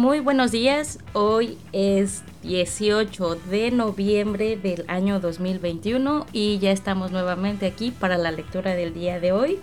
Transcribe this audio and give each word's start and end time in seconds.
muy 0.00 0.20
buenos 0.20 0.50
días. 0.50 0.98
Hoy 1.12 1.58
es 1.72 2.22
18 2.42 3.34
de 3.50 3.70
noviembre 3.70 4.56
del 4.56 4.86
año 4.88 5.20
2021 5.20 6.26
y 6.32 6.58
ya 6.58 6.70
estamos 6.70 7.12
nuevamente 7.12 7.66
aquí 7.66 7.90
para 7.90 8.16
la 8.16 8.30
lectura 8.30 8.74
del 8.74 8.94
día 8.94 9.20
de 9.20 9.32
hoy. 9.32 9.58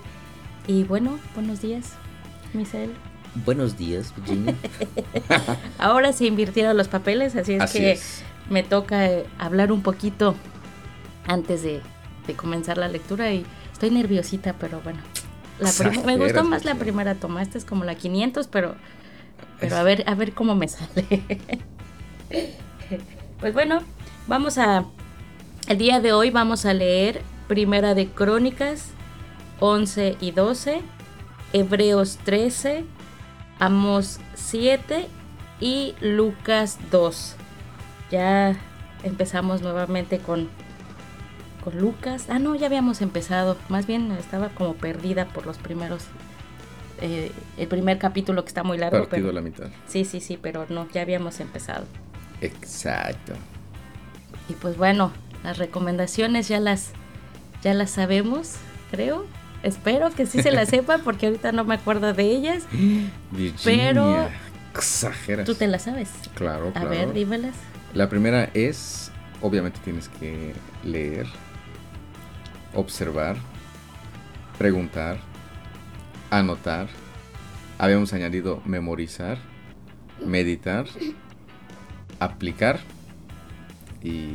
Y 0.68 0.84
bueno, 0.84 1.18
buenos 1.34 1.62
días, 1.62 1.94
Misael. 2.54 2.92
Buenos 3.46 3.80
días, 3.80 4.14
Virginia. 4.16 4.54
Ahora 5.80 6.14
se 6.14 6.28
invirtieron 6.28 6.78
los 6.78 6.88
papeles, 6.88 7.36
así 7.36 7.54
es 7.54 7.72
que 7.72 8.00
me 8.48 8.62
toca 8.62 9.08
eh, 9.08 9.26
hablar 9.40 9.72
un 9.72 9.82
poquito 9.82 10.36
antes 11.26 11.64
de, 11.64 11.82
de 12.28 12.34
comenzar 12.36 12.78
la 12.78 12.90
lectura 12.90 13.34
y 13.34 13.44
estoy 13.74 13.90
nerviosita, 13.90 14.54
pero 14.54 14.82
bueno, 14.82 15.00
me 16.06 16.18
gustó 16.18 16.44
más 16.44 16.66
la 16.66 16.76
primera 16.76 17.16
toma. 17.16 17.42
Esta 17.42 17.58
es 17.58 17.66
como 17.66 17.84
la 17.84 17.96
500, 17.96 18.48
pero, 18.48 18.76
pero 19.60 19.76
a 19.78 19.84
ver, 19.84 20.04
a 20.08 20.16
ver 20.16 20.34
cómo 20.34 20.56
me 20.56 20.68
sale. 20.68 21.22
pues 23.40 23.54
bueno, 23.54 23.82
vamos 24.28 24.58
a. 24.58 24.86
El 25.68 25.78
día 25.78 26.00
de 26.00 26.14
hoy 26.14 26.30
vamos 26.30 26.66
a 26.66 26.74
leer 26.74 27.22
Primera 27.48 27.94
de 27.94 28.08
Crónicas 28.08 28.92
11 29.60 30.18
y 30.22 30.32
12, 30.32 30.82
Hebreos 31.54 32.18
13, 32.24 32.86
Amos 33.60 34.20
7 34.36 35.08
y 35.60 35.96
Lucas 36.00 36.78
2. 36.92 37.36
Ya 38.12 38.56
empezamos 39.04 39.62
nuevamente 39.62 40.20
con 40.20 40.50
Lucas. 41.74 42.28
Ah, 42.30 42.40
no, 42.40 42.56
ya 42.56 42.68
habíamos 42.68 43.02
empezado. 43.02 43.58
Más 43.70 43.88
bien 43.88 44.12
estaba 44.12 44.50
como 44.50 44.74
perdida 44.76 45.26
por 45.26 45.46
los 45.46 45.58
primeros. 45.58 46.06
Eh, 47.02 47.32
el 47.58 47.68
primer 47.68 48.00
capítulo 48.00 48.44
que 48.44 48.50
está 48.50 48.64
muy 48.64 48.78
largo. 48.78 49.08
Partido 49.08 49.32
la 49.32 49.42
mitad. 49.42 49.68
Sí, 49.88 50.06
sí, 50.06 50.20
sí, 50.20 50.38
pero 50.42 50.66
no, 50.70 50.90
ya 50.92 51.02
habíamos 51.02 51.40
empezado. 51.40 51.86
Exacto. 52.42 53.34
Y 54.50 54.54
pues 54.54 54.78
bueno, 54.78 55.12
las 55.44 55.58
recomendaciones 55.58 56.48
ya 56.48 56.60
las, 56.60 56.92
ya 57.64 57.74
las 57.74 57.92
sabemos, 57.92 58.54
creo. 58.92 59.26
Espero 59.64 60.12
que 60.12 60.26
sí 60.26 60.42
se 60.42 60.52
las 60.52 60.70
sepan 60.70 61.02
porque 61.04 61.28
ahorita 61.28 61.52
no 61.52 61.64
me 61.66 61.76
acuerdo 61.76 62.14
de 62.14 62.24
ellas. 62.24 62.64
Virginia, 63.32 63.56
pero 63.64 64.30
exageras. 64.74 65.46
Tú 65.46 65.56
te 65.56 65.68
las 65.68 65.84
sabes. 65.84 66.10
Claro, 66.36 66.72
claro. 66.72 66.88
A 66.88 66.90
ver, 66.90 67.14
dímelas. 67.14 67.56
La 67.94 68.10
primera 68.10 68.50
es, 68.54 69.12
obviamente 69.42 69.80
tienes 69.84 70.10
que 70.10 70.54
leer 70.84 71.28
observar, 72.74 73.36
preguntar, 74.58 75.18
anotar. 76.30 76.88
Habíamos 77.78 78.14
añadido 78.14 78.62
memorizar, 78.66 79.38
meditar, 80.26 80.86
aplicar 82.20 82.80
y... 84.04 84.30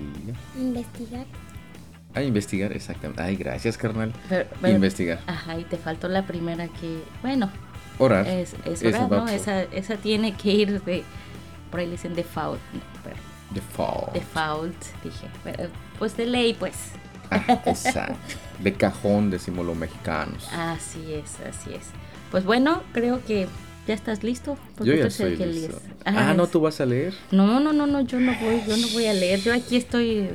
Investigar. 0.56 1.26
Ah, 2.14 2.22
investigar, 2.22 2.72
exactamente. 2.72 3.22
Ay, 3.22 3.36
gracias, 3.36 3.78
carnal. 3.78 4.12
investigar. 4.62 5.20
Ajá, 5.26 5.58
y 5.58 5.64
te 5.64 5.78
faltó 5.78 6.08
la 6.08 6.26
primera 6.26 6.68
que, 6.68 7.02
bueno. 7.22 7.50
Orar. 7.98 8.26
Es, 8.26 8.54
orar, 8.84 9.10
¿no? 9.10 9.28
Esa, 9.28 9.62
esa 9.62 9.96
tiene 9.96 10.34
que 10.36 10.52
ir 10.52 10.82
de, 10.82 11.04
por 11.70 11.80
ahí 11.80 11.86
le 11.86 11.92
dicen 11.92 12.14
default. 12.14 12.60
default. 13.50 14.12
Default, 14.12 14.84
dije. 15.02 15.26
pues 15.98 16.16
de 16.16 16.26
ley, 16.26 16.54
pues. 16.54 16.92
exacto. 17.66 18.16
De 18.62 18.72
cajón, 18.74 19.30
decimos 19.30 19.66
los 19.66 19.76
mexicanos. 19.76 20.48
Así 20.52 21.12
es, 21.12 21.40
así 21.40 21.74
es. 21.74 21.86
Pues 22.30 22.44
bueno, 22.44 22.82
creo 22.92 23.24
que 23.24 23.48
ya 23.86 23.94
estás 23.94 24.22
listo. 24.22 24.56
Yo 24.80 24.94
ya 24.94 25.06
estoy 25.06 25.36
listo. 25.36 25.80
Ah, 26.04 26.30
ah, 26.30 26.34
¿no 26.34 26.46
tú 26.46 26.60
vas 26.60 26.80
a 26.80 26.86
leer? 26.86 27.14
No, 27.30 27.60
no, 27.60 27.72
no, 27.72 27.86
no, 27.86 28.00
yo 28.02 28.20
no 28.20 28.32
voy, 28.40 28.62
yo 28.66 28.76
no 28.76 28.86
voy 28.92 29.06
a 29.06 29.14
leer. 29.14 29.40
Yo 29.40 29.52
aquí 29.52 29.76
estoy 29.76 30.30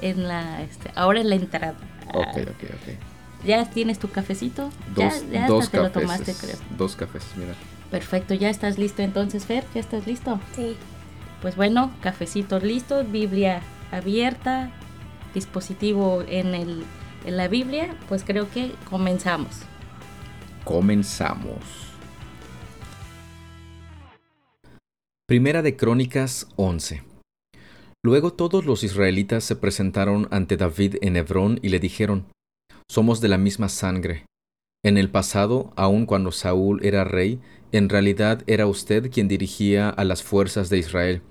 en 0.00 0.28
la, 0.28 0.62
este, 0.62 0.90
ahora 0.94 1.20
en 1.20 1.28
la 1.28 1.34
entrada. 1.34 1.74
Ok, 2.12 2.36
ok, 2.36 2.64
ok. 2.64 3.44
¿Ya 3.46 3.68
tienes 3.68 3.98
tu 3.98 4.10
cafecito? 4.10 4.70
Dos, 4.94 5.24
ya, 5.30 5.46
dos 5.46 5.70
te 5.70 5.78
lo 5.78 5.90
tomaste, 5.90 6.34
creo. 6.34 6.56
Dos 6.78 6.96
cafés, 6.96 7.24
mira. 7.36 7.54
Perfecto, 7.90 8.34
¿ya 8.34 8.48
estás 8.48 8.78
listo 8.78 9.02
entonces, 9.02 9.44
Fer? 9.44 9.64
¿Ya 9.74 9.80
estás 9.80 10.06
listo? 10.06 10.40
Sí. 10.56 10.76
Pues 11.42 11.56
bueno, 11.56 11.92
cafecito 12.00 12.58
listo, 12.58 13.04
Biblia 13.04 13.60
abierta, 13.92 14.70
dispositivo 15.34 16.24
en, 16.26 16.54
el, 16.54 16.84
en 17.24 17.36
la 17.36 17.48
Biblia, 17.48 17.96
pues 18.08 18.24
creo 18.24 18.50
que 18.50 18.72
comenzamos. 18.88 19.62
Comenzamos. 20.64 21.58
Primera 25.26 25.62
de 25.62 25.76
Crónicas 25.76 26.48
11. 26.56 27.02
Luego 28.04 28.34
todos 28.34 28.66
los 28.66 28.84
israelitas 28.84 29.44
se 29.44 29.56
presentaron 29.56 30.28
ante 30.30 30.58
David 30.58 30.96
en 31.00 31.16
Hebrón 31.16 31.58
y 31.62 31.70
le 31.70 31.80
dijeron, 31.80 32.26
Somos 32.90 33.22
de 33.22 33.28
la 33.28 33.38
misma 33.38 33.70
sangre. 33.70 34.26
En 34.84 34.98
el 34.98 35.08
pasado, 35.08 35.72
aun 35.76 36.04
cuando 36.04 36.30
Saúl 36.30 36.84
era 36.84 37.04
rey, 37.04 37.40
en 37.72 37.88
realidad 37.88 38.42
era 38.46 38.66
usted 38.66 39.10
quien 39.10 39.28
dirigía 39.28 39.88
a 39.88 40.04
las 40.04 40.22
fuerzas 40.22 40.68
de 40.68 40.76
Israel. 40.76 41.22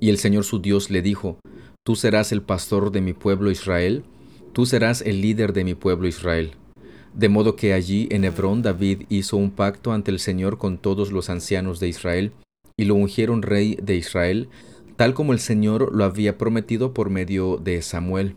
Y 0.00 0.08
el 0.08 0.16
Señor 0.16 0.44
su 0.44 0.60
Dios 0.60 0.90
le 0.90 1.02
dijo, 1.02 1.38
Tú 1.84 1.96
serás 1.96 2.32
el 2.32 2.40
pastor 2.40 2.90
de 2.90 3.02
mi 3.02 3.12
pueblo 3.12 3.50
Israel, 3.50 4.04
tú 4.54 4.66
serás 4.66 5.02
el 5.02 5.20
líder 5.20 5.52
de 5.52 5.64
mi 5.64 5.74
pueblo 5.74 6.06
Israel. 6.06 6.52
De 7.12 7.28
modo 7.28 7.56
que 7.56 7.74
allí 7.74 8.08
en 8.10 8.24
Hebrón 8.24 8.62
David 8.62 9.02
hizo 9.08 9.36
un 9.36 9.50
pacto 9.50 9.92
ante 9.92 10.10
el 10.10 10.20
Señor 10.20 10.58
con 10.58 10.78
todos 10.78 11.12
los 11.12 11.28
ancianos 11.28 11.80
de 11.80 11.88
Israel, 11.88 12.32
y 12.76 12.84
lo 12.84 12.94
ungieron 12.94 13.42
rey 13.42 13.76
de 13.82 13.96
Israel, 13.96 14.48
tal 14.96 15.12
como 15.12 15.32
el 15.32 15.40
Señor 15.40 15.94
lo 15.94 16.04
había 16.04 16.38
prometido 16.38 16.94
por 16.94 17.10
medio 17.10 17.56
de 17.56 17.82
Samuel. 17.82 18.36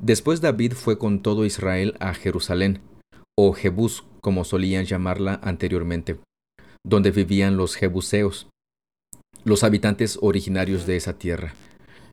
Después 0.00 0.40
David 0.40 0.72
fue 0.72 0.96
con 0.96 1.22
todo 1.22 1.44
Israel 1.44 1.94
a 2.00 2.14
Jerusalén, 2.14 2.80
o 3.36 3.52
Jebús, 3.52 4.04
como 4.20 4.44
solían 4.44 4.84
llamarla 4.84 5.40
anteriormente, 5.42 6.18
donde 6.84 7.10
vivían 7.10 7.56
los 7.56 7.74
jebuseos, 7.74 8.48
los 9.44 9.64
habitantes 9.64 10.18
originarios 10.22 10.86
de 10.86 10.96
esa 10.96 11.18
tierra. 11.18 11.54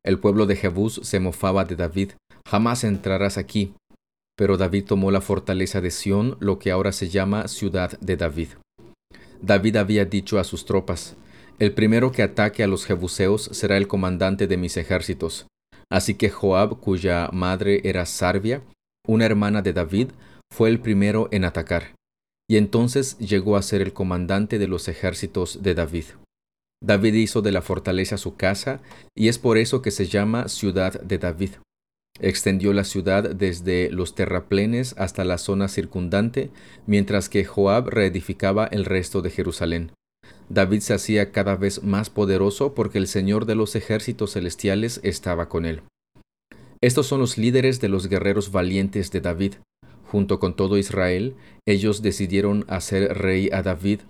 El 0.04 0.18
pueblo 0.18 0.48
de 0.48 0.56
Jebús 0.56 1.00
se 1.04 1.20
mofaba 1.20 1.66
de 1.66 1.76
David, 1.76 2.12
jamás 2.50 2.84
entrarás 2.84 3.38
aquí. 3.38 3.76
Pero 4.36 4.58
David 4.58 4.86
tomó 4.86 5.12
la 5.12 5.22
fortaleza 5.22 5.82
de 5.82 5.92
Sión, 5.92 6.38
lo 6.40 6.58
que 6.58 6.72
ahora 6.72 6.92
se 6.92 7.10
llama 7.10 7.48
ciudad 7.48 8.00
de 8.00 8.18
David. 8.18 8.50
David 9.42 9.76
había 9.76 10.06
dicho 10.06 10.40
a 10.40 10.44
sus 10.44 10.66
tropas, 10.66 11.16
el 11.60 11.74
primero 11.74 12.12
que 12.12 12.24
ataque 12.24 12.64
a 12.64 12.68
los 12.68 12.86
jebuseos 12.86 13.50
será 13.52 13.78
el 13.78 13.88
comandante 13.88 14.48
de 14.48 14.58
mis 14.58 14.78
ejércitos. 14.78 15.48
Así 15.92 16.16
que 16.16 16.30
Joab, 16.30 16.80
cuya 16.80 17.30
madre 17.32 17.82
era 17.84 18.06
Sarvia, 18.06 18.64
una 19.08 19.26
hermana 19.26 19.62
de 19.62 19.74
David, 19.74 20.10
fue 20.52 20.70
el 20.70 20.80
primero 20.80 21.28
en 21.32 21.44
atacar, 21.44 21.96
y 22.50 22.58
entonces 22.58 23.18
llegó 23.20 23.58
a 23.58 23.62
ser 23.62 23.82
el 23.82 23.94
comandante 23.94 24.58
de 24.58 24.68
los 24.68 24.88
ejércitos 24.88 25.62
de 25.62 25.76
David. 25.76 26.06
David 26.82 27.14
hizo 27.16 27.42
de 27.42 27.52
la 27.52 27.62
fortaleza 27.62 28.18
su 28.18 28.36
casa, 28.36 28.82
y 29.16 29.28
es 29.28 29.38
por 29.38 29.58
eso 29.58 29.82
que 29.82 29.92
se 29.92 30.08
llama 30.08 30.48
ciudad 30.48 31.02
de 31.02 31.18
David. 31.18 31.52
Extendió 32.20 32.74
la 32.74 32.84
ciudad 32.84 33.36
desde 33.36 33.90
los 33.92 34.16
terraplenes 34.16 34.96
hasta 34.98 35.24
la 35.24 35.38
zona 35.38 35.68
circundante, 35.68 36.50
mientras 36.86 37.30
que 37.30 37.46
Joab 37.46 37.90
reedificaba 37.90 38.66
el 38.66 38.86
resto 38.86 39.22
de 39.22 39.30
Jerusalén. 39.30 39.92
David 40.50 40.80
se 40.80 40.94
hacía 40.94 41.32
cada 41.32 41.56
vez 41.56 41.84
más 41.84 42.10
poderoso 42.10 42.74
porque 42.74 42.98
el 42.98 43.08
Señor 43.08 43.46
de 43.46 43.56
los 43.56 43.76
ejércitos 43.76 44.34
celestiales 44.34 45.00
estaba 45.04 45.48
con 45.48 45.66
él. 45.66 45.82
Estos 46.82 47.08
son 47.08 47.20
los 47.20 47.38
líderes 47.38 47.80
de 47.82 47.90
los 47.90 48.08
guerreros 48.08 48.52
valientes 48.52 49.12
de 49.12 49.22
David. 49.22 49.56
Junto 50.06 50.40
con 50.40 50.56
todo 50.56 50.78
Israel, 50.78 51.36
ellos 51.68 52.02
decidieron 52.02 52.66
hacer 52.68 53.18
rey 53.18 53.50
a 53.54 53.62
David 53.62 54.02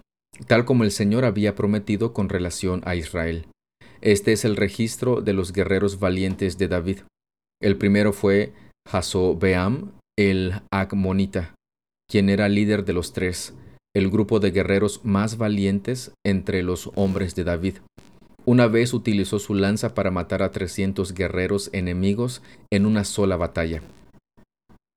tal 0.47 0.65
como 0.65 0.83
el 0.83 0.91
Señor 0.91 1.25
había 1.25 1.55
prometido 1.55 2.13
con 2.13 2.29
relación 2.29 2.81
a 2.85 2.95
Israel. 2.95 3.47
Este 4.01 4.31
es 4.31 4.45
el 4.45 4.55
registro 4.55 5.21
de 5.21 5.33
los 5.33 5.51
guerreros 5.51 5.99
valientes 5.99 6.57
de 6.57 6.67
David. 6.67 6.99
El 7.61 7.77
primero 7.77 8.13
fue 8.13 8.53
Hasobeam, 8.89 9.91
el 10.17 10.61
Agmonita, 10.71 11.55
quien 12.09 12.29
era 12.29 12.47
líder 12.47 12.85
de 12.85 12.93
los 12.93 13.11
tres, 13.11 13.53
el 13.95 14.09
grupo 14.09 14.39
de 14.39 14.51
guerreros 14.51 15.01
más 15.03 15.37
valientes 15.37 16.11
entre 16.25 16.63
los 16.63 16.89
hombres 16.95 17.35
de 17.35 17.43
David. 17.43 17.75
Una 18.45 18.67
vez 18.67 18.93
utilizó 18.93 19.39
su 19.39 19.55
lanza 19.55 19.93
para 19.93 20.09
matar 20.09 20.41
a 20.41 20.51
trescientos 20.51 21.13
guerreros 21.13 21.69
enemigos 21.73 22.41
en 22.71 22.85
una 22.85 23.03
sola 23.03 23.35
batalla. 23.35 23.81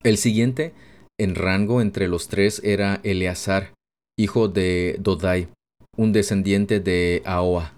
El 0.04 0.16
siguiente 0.16 0.72
en 1.18 1.34
rango 1.34 1.80
entre 1.80 2.08
los 2.08 2.28
tres 2.28 2.60
era 2.64 3.00
Eleazar, 3.02 3.74
hijo 4.16 4.48
de 4.48 4.96
Dodai, 5.00 5.48
un 5.96 6.12
descendiente 6.12 6.80
de 6.80 7.22
Ahoa. 7.24 7.74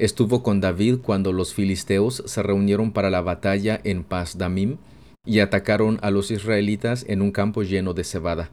Estuvo 0.00 0.42
con 0.42 0.62
David 0.62 1.00
cuando 1.02 1.30
los 1.30 1.52
filisteos 1.52 2.22
se 2.24 2.42
reunieron 2.42 2.92
para 2.92 3.10
la 3.10 3.20
batalla 3.20 3.78
en 3.84 4.02
Paz-Damim 4.02 4.78
y 5.26 5.40
atacaron 5.40 5.98
a 6.00 6.10
los 6.10 6.30
israelitas 6.30 7.04
en 7.06 7.20
un 7.20 7.32
campo 7.32 7.62
lleno 7.64 7.92
de 7.92 8.04
cebada. 8.04 8.50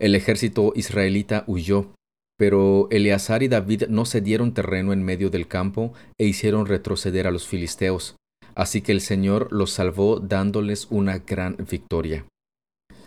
El 0.00 0.16
ejército 0.16 0.72
israelita 0.74 1.44
huyó, 1.46 1.92
Pero 2.36 2.88
Eleazar 2.90 3.44
y 3.44 3.48
David 3.48 3.84
no 3.88 4.06
cedieron 4.06 4.54
terreno 4.54 4.92
en 4.92 5.04
medio 5.04 5.30
del 5.30 5.46
campo 5.46 5.92
e 6.18 6.26
hicieron 6.26 6.66
retroceder 6.66 7.28
a 7.28 7.30
los 7.30 7.46
filisteos, 7.46 8.16
así 8.56 8.82
que 8.82 8.90
el 8.90 9.00
Señor 9.00 9.52
los 9.52 9.70
salvó 9.70 10.18
dándoles 10.18 10.88
una 10.90 11.18
gran 11.18 11.58
victoria. 11.70 12.24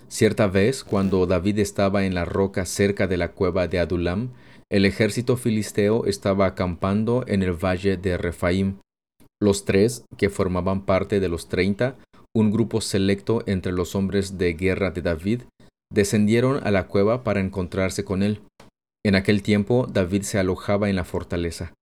Cierta 0.08 0.48
vez, 0.48 0.86
cuando 0.86 1.26
David 1.26 1.60
estaba 1.60 2.06
en 2.06 2.14
la 2.14 2.24
roca 2.24 2.66
cerca 2.66 3.08
de 3.08 3.18
la 3.18 3.34
cueva 3.34 3.68
de 3.68 3.80
Adulam, 3.80 4.30
el 4.72 4.86
ejército 4.86 5.36
filisteo 5.36 6.06
estaba 6.06 6.46
acampando 6.46 7.26
en 7.28 7.44
el 7.44 7.52
valle 7.52 7.98
de 7.98 8.18
Refaim. 8.18 8.78
Los 9.42 9.66
tres, 9.66 10.06
que 10.18 10.30
formaban 10.30 10.86
parte 10.86 11.20
de 11.20 11.28
los 11.28 11.50
treinta, 11.50 11.98
un 12.34 12.52
grupo 12.52 12.80
selecto 12.80 13.44
entre 13.48 13.74
los 13.74 13.96
hombres 13.96 14.38
de 14.38 14.54
guerra 14.54 14.92
de 14.92 15.02
David, 15.02 15.42
descendieron 15.92 16.66
a 16.66 16.72
la 16.72 16.88
cueva 16.88 17.22
para 17.26 17.42
encontrarse 17.42 18.06
con 18.06 18.24
él. 18.24 18.40
En 19.06 19.16
aquel 19.16 19.44
tiempo 19.44 19.88
David 19.92 20.22
se 20.22 20.40
alojaba 20.40 20.90
en 20.90 20.96
la 20.96 21.04
fortaleza, 21.04 21.74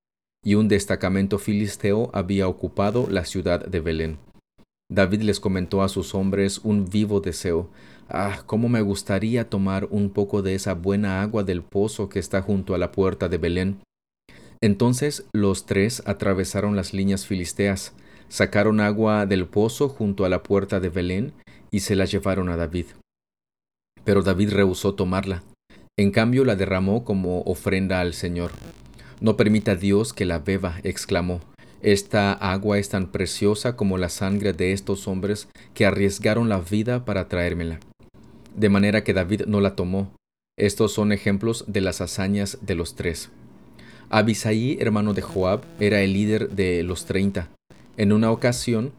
y 0.43 0.55
un 0.55 0.67
destacamento 0.67 1.37
filisteo 1.37 2.09
había 2.11 2.47
ocupado 2.47 3.07
la 3.07 3.23
ciudad 3.23 3.63
de 3.63 3.81
Belén. 3.81 4.17
David 4.91 5.21
les 5.21 5.39
comentó 5.39 5.83
a 5.83 5.89
sus 5.89 6.15
hombres 6.15 6.59
un 6.63 6.89
vivo 6.89 7.21
deseo, 7.21 7.69
Ah, 8.11 8.41
cómo 8.47 8.69
me 8.69 8.81
gustaría 8.81 9.49
tomar 9.49 9.87
un 9.91 10.09
poco 10.09 10.41
de 10.41 10.55
esa 10.55 10.73
buena 10.73 11.21
agua 11.21 11.43
del 11.43 11.61
pozo 11.61 12.09
que 12.09 12.17
está 12.17 12.41
junto 12.41 12.73
a 12.73 12.79
la 12.79 12.91
puerta 12.91 13.29
de 13.29 13.37
Belén. 13.37 13.81
Entonces 14.61 15.25
los 15.31 15.67
tres 15.67 16.01
atravesaron 16.07 16.75
las 16.75 16.91
líneas 16.91 17.27
filisteas, 17.27 17.93
sacaron 18.27 18.79
agua 18.79 19.27
del 19.27 19.45
pozo 19.45 19.89
junto 19.89 20.25
a 20.25 20.29
la 20.29 20.41
puerta 20.41 20.79
de 20.79 20.89
Belén 20.89 21.33
y 21.69 21.81
se 21.81 21.95
la 21.95 22.05
llevaron 22.05 22.49
a 22.49 22.57
David. 22.57 22.87
Pero 24.03 24.23
David 24.23 24.53
rehusó 24.53 24.95
tomarla. 24.95 25.43
En 25.95 26.09
cambio 26.09 26.45
la 26.45 26.55
derramó 26.55 27.05
como 27.05 27.41
ofrenda 27.41 28.01
al 28.01 28.15
Señor. 28.15 28.51
No 29.21 29.37
permita 29.37 29.75
Dios 29.75 30.13
que 30.13 30.25
la 30.25 30.39
beba, 30.39 30.79
exclamó. 30.83 31.41
Esta 31.81 32.33
agua 32.33 32.77
es 32.77 32.89
tan 32.89 33.11
preciosa 33.11 33.75
como 33.75 33.97
la 33.97 34.09
sangre 34.09 34.53
de 34.53 34.73
estos 34.73 35.07
hombres 35.07 35.47
que 35.73 35.85
arriesgaron 35.85 36.49
la 36.49 36.59
vida 36.59 37.05
para 37.05 37.27
traérmela 37.27 37.79
de 38.59 38.69
manera 38.69 39.03
que 39.03 39.13
David 39.13 39.43
no 39.47 39.61
la 39.61 39.75
tomó. 39.75 40.11
Estos 40.57 40.91
son 40.93 41.13
ejemplos 41.13 41.63
de 41.67 41.81
las 41.81 42.01
hazañas 42.01 42.57
de 42.61 42.75
los 42.75 42.95
tres. 42.95 43.29
Abisaí, 44.09 44.77
hermano 44.81 45.13
de 45.13 45.21
Joab, 45.21 45.61
era 45.79 46.01
el 46.01 46.13
líder 46.13 46.49
de 46.49 46.83
los 46.83 47.05
treinta. 47.05 47.49
En 47.95 48.11
una 48.11 48.31
ocasión, 48.31 48.91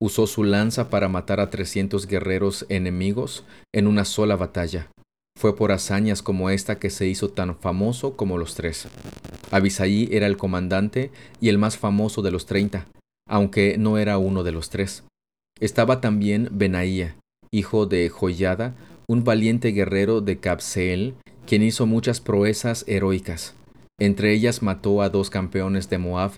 usó 0.00 0.26
su 0.26 0.44
lanza 0.44 0.88
para 0.88 1.08
matar 1.08 1.40
a 1.40 1.50
trescientos 1.50 2.06
guerreros 2.06 2.64
enemigos 2.68 3.44
en 3.74 3.86
una 3.86 4.04
sola 4.04 4.36
batalla. 4.36 4.88
Fue 5.42 5.56
por 5.56 5.72
hazañas 5.72 6.22
como 6.22 6.50
esta 6.50 6.78
que 6.78 6.88
se 6.88 7.08
hizo 7.08 7.30
tan 7.30 7.56
famoso 7.56 8.16
como 8.16 8.38
los 8.38 8.54
tres. 8.54 8.86
Abisaí 9.50 10.08
era 10.12 10.28
el 10.28 10.36
comandante 10.36 11.10
y 11.40 11.48
el 11.48 11.58
más 11.58 11.76
famoso 11.76 12.22
de 12.22 12.30
los 12.30 12.46
treinta, 12.46 12.86
aunque 13.28 13.76
no 13.76 13.98
era 13.98 14.18
uno 14.18 14.44
de 14.44 14.52
los 14.52 14.70
tres. 14.70 15.02
Estaba 15.58 16.00
también 16.00 16.48
Benaía, 16.52 17.16
hijo 17.50 17.86
de 17.86 18.08
Joyada, 18.08 18.76
un 19.08 19.24
valiente 19.24 19.72
guerrero 19.72 20.20
de 20.20 20.38
Capseel, 20.38 21.14
quien 21.44 21.64
hizo 21.64 21.86
muchas 21.86 22.20
proezas 22.20 22.84
heroicas. 22.86 23.56
Entre 23.98 24.32
ellas 24.34 24.62
mató 24.62 25.02
a 25.02 25.08
dos 25.08 25.28
campeones 25.28 25.90
de 25.90 25.98
Moab. 25.98 26.34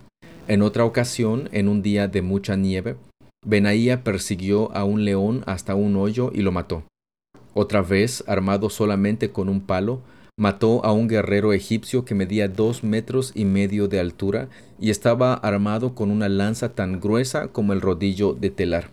En 0.48 0.62
otra 0.62 0.86
ocasión, 0.86 1.50
en 1.52 1.68
un 1.68 1.82
día 1.82 2.08
de 2.08 2.22
mucha 2.22 2.56
nieve, 2.56 2.96
Benaía 3.44 4.02
persiguió 4.02 4.74
a 4.74 4.84
un 4.84 5.04
león 5.04 5.42
hasta 5.44 5.74
un 5.74 5.94
hoyo 5.96 6.30
y 6.32 6.40
lo 6.40 6.52
mató. 6.52 6.84
Otra 7.54 7.82
vez, 7.82 8.24
armado 8.26 8.68
solamente 8.68 9.30
con 9.30 9.48
un 9.48 9.60
palo, 9.60 10.02
mató 10.36 10.84
a 10.84 10.92
un 10.92 11.06
guerrero 11.06 11.52
egipcio 11.52 12.04
que 12.04 12.16
medía 12.16 12.48
dos 12.48 12.82
metros 12.82 13.30
y 13.34 13.44
medio 13.44 13.86
de 13.86 14.00
altura 14.00 14.48
y 14.80 14.90
estaba 14.90 15.34
armado 15.34 15.94
con 15.94 16.10
una 16.10 16.28
lanza 16.28 16.74
tan 16.74 17.00
gruesa 17.00 17.48
como 17.48 17.72
el 17.72 17.80
rodillo 17.80 18.34
de 18.34 18.50
telar. 18.50 18.90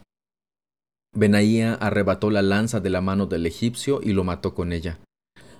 Benaía 1.14 1.74
arrebató 1.74 2.30
la 2.30 2.44
lanza 2.44 2.80
de 2.80 2.92
la 2.92 3.02
mano 3.02 3.26
del 3.26 3.46
egipcio 3.48 4.00
y 4.04 4.14
lo 4.14 4.24
mató 4.24 4.54
con 4.54 4.72
ella. 4.72 5.00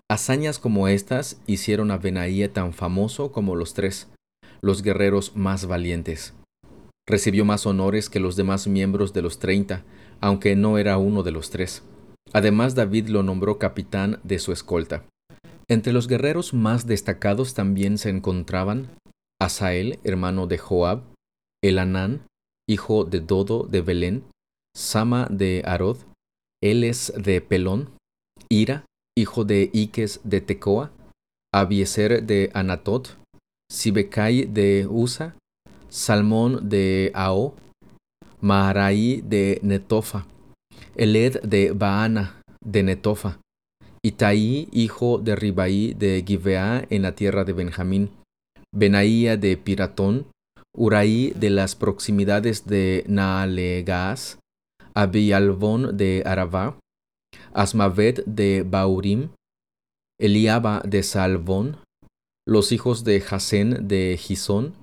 Hazañas 0.10 0.60
como 0.60 0.88
estas 0.88 1.42
hicieron 1.48 1.90
a 1.90 1.98
Benaía 1.98 2.54
tan 2.54 2.74
famoso 2.74 3.32
como 3.32 3.56
los 3.56 3.74
tres, 3.74 4.08
los 4.62 4.84
guerreros 4.84 5.36
más 5.36 5.66
valientes. 5.66 6.34
Recibió 7.08 7.44
más 7.46 7.66
honores 7.66 8.10
que 8.10 8.20
los 8.20 8.36
demás 8.36 8.68
miembros 8.68 9.12
de 9.12 9.24
los 9.24 9.40
treinta, 9.40 9.84
aunque 10.20 10.56
no 10.56 10.78
era 10.78 10.98
uno 10.98 11.24
de 11.24 11.32
los 11.32 11.50
tres. 11.50 11.84
Además, 12.34 12.76
David 12.76 13.08
lo 13.10 13.24
nombró 13.24 13.58
capitán 13.60 14.20
de 14.24 14.40
su 14.40 14.52
escolta. 14.52 15.06
Entre 15.68 15.94
los 15.94 16.08
guerreros 16.08 16.54
más 16.54 16.86
destacados 16.86 17.54
también 17.54 17.98
se 17.98 18.10
encontraban 18.10 18.90
Asael, 19.42 20.00
hermano 20.04 20.48
de 20.48 20.58
Joab, 20.58 21.04
Elanán, 21.64 22.26
hijo 22.70 23.06
de 23.06 23.20
Dodo 23.20 23.64
de 23.64 23.82
Belén, 23.82 24.24
Sama 24.76 25.28
de 25.30 25.64
Arod, 25.66 25.98
Eles 26.62 27.14
de 27.18 27.42
Pelón, 27.42 27.90
Ira, 28.50 28.86
hijo 29.18 29.46
de 29.46 29.70
Iques 29.74 30.22
de 30.24 30.42
Tecoa, 30.42 30.92
Abieser 31.54 32.24
de 32.24 32.50
Anatot, 32.54 33.18
Sibecai 33.72 34.46
de 34.46 34.88
Usa, 34.90 35.36
Salmón 35.90 36.70
de 36.70 37.12
Ao, 37.14 37.56
Maharai 38.40 39.22
de 39.22 39.60
Netofa, 39.64 40.26
Eled 40.96 41.42
de 41.42 41.72
Baana 41.72 42.42
de 42.64 42.84
Netofa, 42.84 43.40
Itaí, 44.04 44.68
hijo 44.72 45.20
de 45.20 45.36
Ribaí 45.36 45.94
de 45.94 46.24
Gibeá 46.26 46.86
en 46.90 47.04
la 47.04 47.14
tierra 47.14 47.44
de 47.44 47.54
Benjamín, 47.54 48.10
Benaía 48.74 49.38
de 49.38 49.58
Piratón, 49.58 50.28
Uraí 50.76 51.34
de 51.36 51.50
las 51.50 51.76
proximidades 51.76 52.66
de 52.66 53.04
Naalegas, 53.08 54.40
Abialbón 54.94 55.98
de 55.98 56.24
Arabá, 56.26 56.80
Asmavet 57.54 58.24
de 58.26 58.64
Baurim, 58.64 59.30
Eliaba 60.20 60.82
de 60.86 61.04
Salvón, 61.04 61.78
los 62.48 62.72
hijos 62.72 63.04
de 63.04 63.20
Jasén 63.22 63.88
de 63.88 64.18
Gisón, 64.18 64.74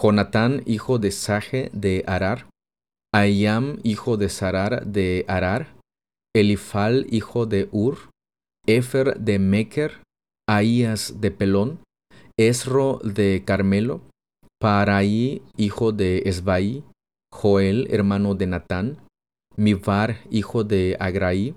Jonatán 0.00 0.62
hijo 0.66 0.98
de 0.98 1.10
Saje 1.10 1.70
de 1.72 2.04
Arar, 2.06 2.46
Ayam 3.14 3.78
hijo 3.84 4.16
de 4.16 4.28
Sarar 4.28 4.86
de 4.86 5.24
Arar, 5.28 5.76
Elifal 6.34 7.06
hijo 7.10 7.46
de 7.46 7.68
Ur, 7.70 8.10
Efer 8.66 9.20
de 9.20 9.38
Meker, 9.38 10.02
Ahías 10.48 11.20
de 11.20 11.30
Pelón, 11.30 11.78
Esro 12.36 12.98
de 13.04 13.44
Carmelo, 13.46 14.00
Paraí 14.60 15.42
hijo 15.56 15.92
de 15.92 16.24
Esbaí, 16.26 16.82
Joel 17.32 17.86
hermano 17.92 18.34
de 18.34 18.48
Natán, 18.48 18.98
Mivar, 19.56 20.16
hijo 20.32 20.64
de 20.64 20.96
Agraí, 20.98 21.54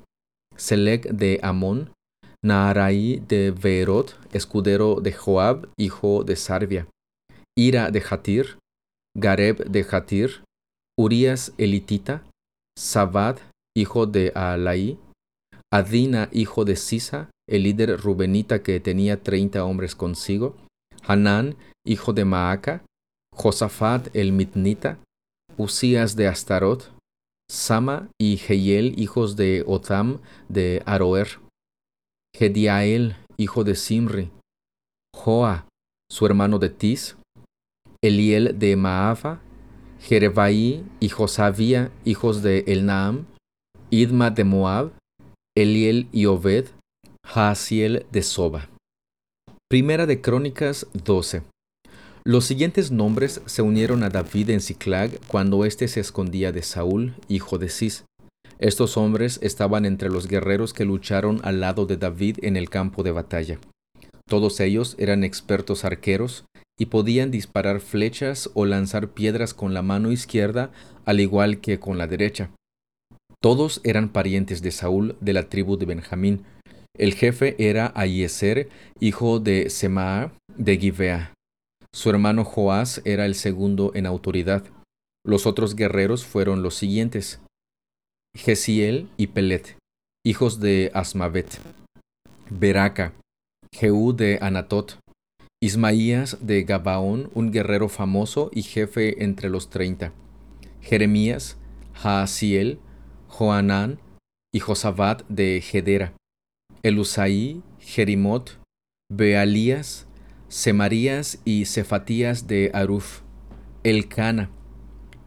Selec 0.58 1.10
de 1.10 1.40
Amón, 1.42 1.92
Naaraí 2.46 3.24
de 3.28 3.50
Verot, 3.50 4.16
escudero 4.32 5.02
de 5.02 5.12
Joab, 5.12 5.70
hijo 5.76 6.24
de 6.24 6.36
Sarvia, 6.36 6.88
Ira 7.58 7.90
de 7.90 8.02
Jatir, 8.02 8.60
Gareb 9.18 9.66
de 9.66 9.84
Jatir, 9.84 10.44
Urias 11.00 11.54
elitita, 11.60 12.24
Sabad, 12.78 13.38
hijo 13.76 14.08
de 14.08 14.32
Alaí, 14.34 14.98
Adina, 15.72 16.30
hijo 16.32 16.66
de 16.66 16.76
Sisa, 16.76 17.30
el 17.48 17.64
líder 17.64 18.00
rubenita 18.02 18.64
que 18.64 18.80
tenía 18.80 19.22
treinta 19.22 19.64
hombres 19.64 19.96
consigo, 19.96 20.56
Hanán, 21.04 21.56
hijo 21.86 22.14
de 22.14 22.26
Maaca, 22.26 22.84
Josafat 23.34 24.16
el 24.16 24.32
mitnita, 24.32 24.98
Usías 25.56 26.16
de 26.16 26.28
Astarot, 26.28 26.92
Sama 27.50 28.10
y 28.20 28.38
Jehiel, 28.38 29.00
hijos 29.00 29.36
de 29.36 29.64
Otam 29.68 30.20
de 30.50 30.82
Aroer, 30.86 31.40
Gediael, 32.36 33.16
hijo 33.38 33.64
de 33.64 33.76
Simri, 33.76 34.32
Joa, 35.16 35.68
su 36.12 36.26
hermano 36.26 36.58
de 36.58 36.70
Tis, 36.70 37.16
Eliel 38.04 38.58
de 38.58 38.76
Maafa, 38.76 39.42
Jerebai 40.08 40.86
y 41.02 41.10
Josavía, 41.10 41.92
hijos 42.06 42.42
de 42.42 42.64
Elnaam, 42.68 43.26
Idma 43.90 44.32
de 44.32 44.46
Moab, 44.46 44.94
Eliel 45.54 46.08
y 46.14 46.28
Obed, 46.28 46.68
Haasiel 47.26 48.06
de 48.10 48.24
Soba. 48.24 48.70
Primera 49.70 50.06
de 50.06 50.22
Crónicas 50.22 50.88
12. 50.94 51.42
Los 52.24 52.46
siguientes 52.46 52.90
nombres 52.90 53.42
se 53.48 53.62
unieron 53.62 54.02
a 54.04 54.10
David 54.10 54.52
en 54.52 54.62
Ciclag 54.62 55.12
cuando 55.28 55.66
éste 55.66 55.90
se 55.90 56.00
escondía 56.00 56.54
de 56.54 56.62
Saúl, 56.62 57.16
hijo 57.28 57.58
de 57.58 57.68
Cis. 57.68 58.06
Estos 58.60 58.96
hombres 58.96 59.40
estaban 59.44 59.84
entre 59.84 60.10
los 60.10 60.28
guerreros 60.30 60.72
que 60.74 60.86
lucharon 60.86 61.42
al 61.44 61.60
lado 61.60 61.86
de 61.86 61.98
David 61.98 62.38
en 62.44 62.56
el 62.56 62.70
campo 62.70 63.04
de 63.04 63.12
batalla. 63.12 63.60
Todos 64.28 64.60
ellos 64.60 64.96
eran 65.00 65.24
expertos 65.24 65.86
arqueros 65.86 66.46
y 66.78 66.88
podían 66.88 67.32
disparar 67.32 67.80
flechas 67.80 68.50
o 68.54 68.66
lanzar 68.66 69.10
piedras 69.10 69.54
con 69.54 69.74
la 69.74 69.82
mano 69.82 70.12
izquierda 70.12 70.72
al 71.06 71.20
igual 71.20 71.60
que 71.62 71.80
con 71.80 71.98
la 71.98 72.08
derecha. 72.08 72.52
Todos 73.42 73.82
eran 73.84 74.10
parientes 74.10 74.62
de 74.62 74.72
Saúl 74.72 75.16
de 75.22 75.34
la 75.34 75.48
tribu 75.48 75.78
de 75.78 75.86
Benjamín. 75.86 76.44
El 76.96 77.14
jefe 77.14 77.56
era 77.58 77.94
Ayeser, 77.96 78.70
hijo 79.00 79.40
de 79.40 79.70
Semaa 79.70 80.34
de 80.58 80.78
Givea. 80.78 81.34
Su 81.94 82.10
hermano 82.10 82.44
Joás 82.44 83.02
era 83.06 83.26
el 83.26 83.36
segundo 83.36 83.92
en 83.96 84.06
autoridad. 84.06 84.66
Los 85.26 85.46
otros 85.46 85.76
guerreros 85.76 86.26
fueron 86.26 86.64
los 86.64 86.76
siguientes: 86.76 87.40
Gesiel 88.36 89.10
y 89.18 89.28
Pelet, 89.28 89.78
hijos 90.26 90.60
de 90.60 90.92
Asmavet, 90.94 91.60
Beraca, 92.50 93.14
Jehú 93.72 94.14
de 94.14 94.40
Anatot, 94.42 95.00
Ismaías 95.62 96.38
de 96.46 96.64
Gabaón, 96.64 97.32
un 97.34 97.52
guerrero 97.52 97.90
famoso 97.90 98.52
y 98.54 98.64
jefe 98.64 99.24
entre 99.24 99.50
los 99.50 99.70
treinta, 99.70 100.14
Jeremías, 100.82 101.58
Jaasiel, 101.94 102.80
Joanán 103.28 104.00
y 104.54 104.60
Josabat 104.60 105.28
de 105.28 105.62
Gedera, 105.62 106.14
Elusaí, 106.84 107.64
Jerimot, 107.80 108.60
Bealías, 109.12 110.08
Semarías 110.48 111.40
y 111.44 111.66
Cefatías 111.66 112.48
de 112.48 112.72
Aruf, 112.74 113.22
Elcana, 113.84 114.50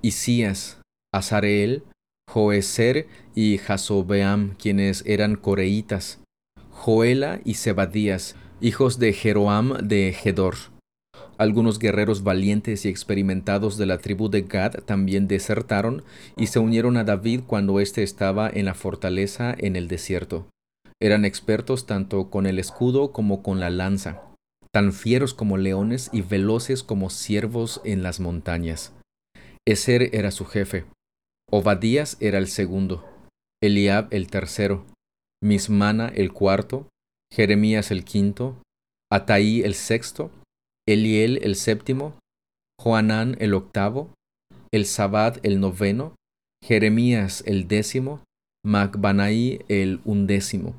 Isías, 0.00 0.80
Azareel, 1.12 1.82
Joeser 2.30 3.08
y 3.34 3.58
Jasobeam, 3.58 4.54
quienes 4.56 5.04
eran 5.06 5.34
coreitas, 5.34 6.22
Joela 6.80 7.42
y 7.44 7.56
Zebadías, 7.56 8.36
hijos 8.62 8.98
de 8.98 9.12
Jeroam 9.12 9.86
de 9.86 10.14
Gedor. 10.14 10.54
Algunos 11.36 11.78
guerreros 11.78 12.22
valientes 12.22 12.86
y 12.86 12.88
experimentados 12.88 13.76
de 13.76 13.84
la 13.84 13.98
tribu 13.98 14.30
de 14.30 14.40
Gad 14.40 14.76
también 14.86 15.28
desertaron 15.28 16.02
y 16.38 16.46
se 16.46 16.58
unieron 16.58 16.96
a 16.96 17.04
David 17.04 17.42
cuando 17.46 17.80
éste 17.80 18.02
estaba 18.02 18.48
en 18.48 18.64
la 18.64 18.72
fortaleza 18.72 19.54
en 19.58 19.76
el 19.76 19.88
desierto. 19.88 20.46
Eran 21.02 21.26
expertos 21.26 21.84
tanto 21.84 22.30
con 22.30 22.46
el 22.46 22.58
escudo 22.58 23.12
como 23.12 23.42
con 23.42 23.60
la 23.60 23.68
lanza, 23.68 24.22
tan 24.72 24.94
fieros 24.94 25.34
como 25.34 25.58
leones 25.58 26.08
y 26.14 26.22
veloces 26.22 26.82
como 26.82 27.10
ciervos 27.10 27.82
en 27.84 28.02
las 28.02 28.20
montañas. 28.20 28.94
Eser 29.68 30.14
era 30.14 30.30
su 30.30 30.46
jefe, 30.46 30.86
Obadías 31.50 32.16
era 32.20 32.38
el 32.38 32.48
segundo, 32.48 33.04
Eliab 33.62 34.08
el 34.12 34.28
tercero, 34.28 34.86
Mismana 35.42 36.08
el 36.08 36.32
cuarto, 36.32 36.88
Jeremías 37.32 37.90
el 37.90 38.04
quinto, 38.04 38.62
Ataí 39.12 39.62
el 39.62 39.74
sexto, 39.74 40.30
Eliel 40.88 41.40
el 41.42 41.56
séptimo, 41.56 42.14
Joanán 42.80 43.36
el 43.40 43.54
octavo, 43.54 44.14
el 44.72 44.86
Sabad 44.86 45.38
el 45.42 45.58
noveno, 45.58 46.14
Jeremías 46.64 47.42
el 47.46 47.66
décimo, 47.66 48.22
Macbanaí 48.64 49.60
el 49.68 50.00
undécimo. 50.04 50.76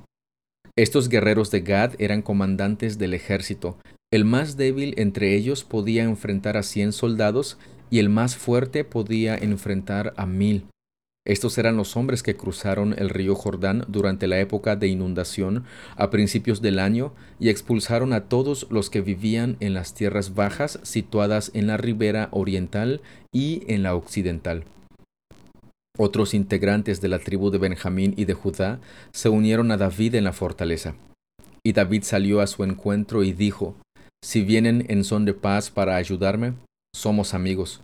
Estos 0.78 1.10
guerreros 1.10 1.52
de 1.52 1.62
Gad 1.62 1.96
eran 2.00 2.22
comandantes 2.22 2.98
del 2.98 3.14
ejército. 3.14 3.78
El 4.14 4.24
más 4.24 4.56
débil 4.56 4.94
entre 4.98 5.36
ellos 5.36 5.64
podía 5.64 6.04
enfrentar 6.04 6.56
a 6.56 6.64
cien 6.64 6.94
soldados 6.94 7.58
y 7.90 8.00
el 8.00 8.10
más 8.10 8.38
fuerte 8.38 8.86
podía 8.86 9.36
enfrentar 9.36 10.14
a 10.16 10.26
mil. 10.26 10.66
Estos 11.24 11.60
eran 11.60 11.78
los 11.78 11.96
hombres 11.96 12.24
que 12.24 12.36
cruzaron 12.36 12.96
el 12.98 13.10
río 13.10 13.36
Jordán 13.36 13.86
durante 13.88 14.26
la 14.26 14.40
época 14.40 14.76
de 14.76 14.88
inundación 14.88 15.66
a 15.96 16.10
principios 16.10 16.62
del 16.62 16.80
año 16.80 17.14
y 17.40 17.50
expulsaron 17.50 18.12
a 18.12 18.22
todos 18.22 18.66
los 18.72 18.90
que 18.90 19.02
vivían 19.02 19.56
en 19.60 19.76
las 19.76 19.94
tierras 19.94 20.34
bajas 20.34 20.80
situadas 20.82 21.52
en 21.54 21.68
la 21.68 21.78
ribera 21.78 22.30
oriental 22.32 23.02
y 23.32 23.64
en 23.68 23.84
la 23.84 23.96
occidental. 23.96 24.64
Otros 25.96 26.34
integrantes 26.34 27.02
de 27.02 27.10
la 27.10 27.20
tribu 27.20 27.52
de 27.52 27.60
Benjamín 27.60 28.16
y 28.18 28.26
de 28.26 28.34
Judá 28.34 28.80
se 29.12 29.30
unieron 29.30 29.72
a 29.72 29.78
David 29.78 30.16
en 30.16 30.24
la 30.24 30.34
fortaleza. 30.34 30.96
Y 31.64 31.74
David 31.74 32.02
salió 32.02 32.42
a 32.42 32.48
su 32.48 32.64
encuentro 32.64 33.22
y 33.24 33.34
dijo, 33.34 33.76
Si 34.24 34.42
vienen 34.42 34.86
en 34.90 35.04
son 35.04 35.26
de 35.26 35.36
paz 35.36 35.70
para 35.70 35.98
ayudarme, 35.98 36.54
somos 36.96 37.36
amigos 37.36 37.82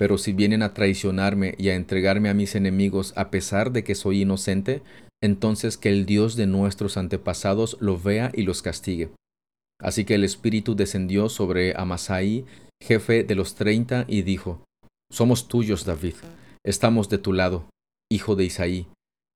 pero 0.00 0.16
si 0.16 0.32
vienen 0.32 0.62
a 0.62 0.72
traicionarme 0.72 1.54
y 1.58 1.68
a 1.68 1.74
entregarme 1.74 2.30
a 2.30 2.34
mis 2.34 2.54
enemigos 2.54 3.12
a 3.16 3.30
pesar 3.30 3.70
de 3.70 3.84
que 3.84 3.94
soy 3.94 4.22
inocente, 4.22 4.80
entonces 5.22 5.76
que 5.76 5.90
el 5.90 6.06
Dios 6.06 6.36
de 6.36 6.46
nuestros 6.46 6.96
antepasados 6.96 7.76
lo 7.80 8.00
vea 8.00 8.32
y 8.32 8.44
los 8.44 8.62
castigue. 8.62 9.10
Así 9.78 10.06
que 10.06 10.14
el 10.14 10.24
Espíritu 10.24 10.74
descendió 10.74 11.28
sobre 11.28 11.74
Amasai, 11.76 12.46
jefe 12.82 13.24
de 13.24 13.34
los 13.34 13.56
treinta, 13.56 14.06
y 14.08 14.22
dijo, 14.22 14.64
Somos 15.12 15.48
tuyos, 15.48 15.84
David, 15.84 16.14
estamos 16.64 17.10
de 17.10 17.18
tu 17.18 17.34
lado, 17.34 17.68
hijo 18.10 18.36
de 18.36 18.46
Isaí, 18.46 18.86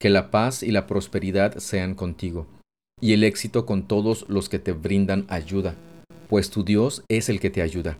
que 0.00 0.09
la 0.09 0.30
paz 0.30 0.62
y 0.62 0.71
la 0.71 0.87
prosperidad 0.87 1.59
sean 1.59 1.94
contigo, 1.94 2.47
y 3.02 3.12
el 3.12 3.23
éxito 3.25 3.66
con 3.66 3.87
todos 3.87 4.25
los 4.30 4.49
que 4.49 4.61
te 4.61 4.73
brindan 4.73 5.26
ayuda, 5.28 5.75
pues 6.30 6.49
tu 6.49 6.64
Dios 6.64 7.04
es 7.11 7.28
el 7.28 7.38
que 7.38 7.50
te 7.50 7.61
ayuda. 7.61 7.99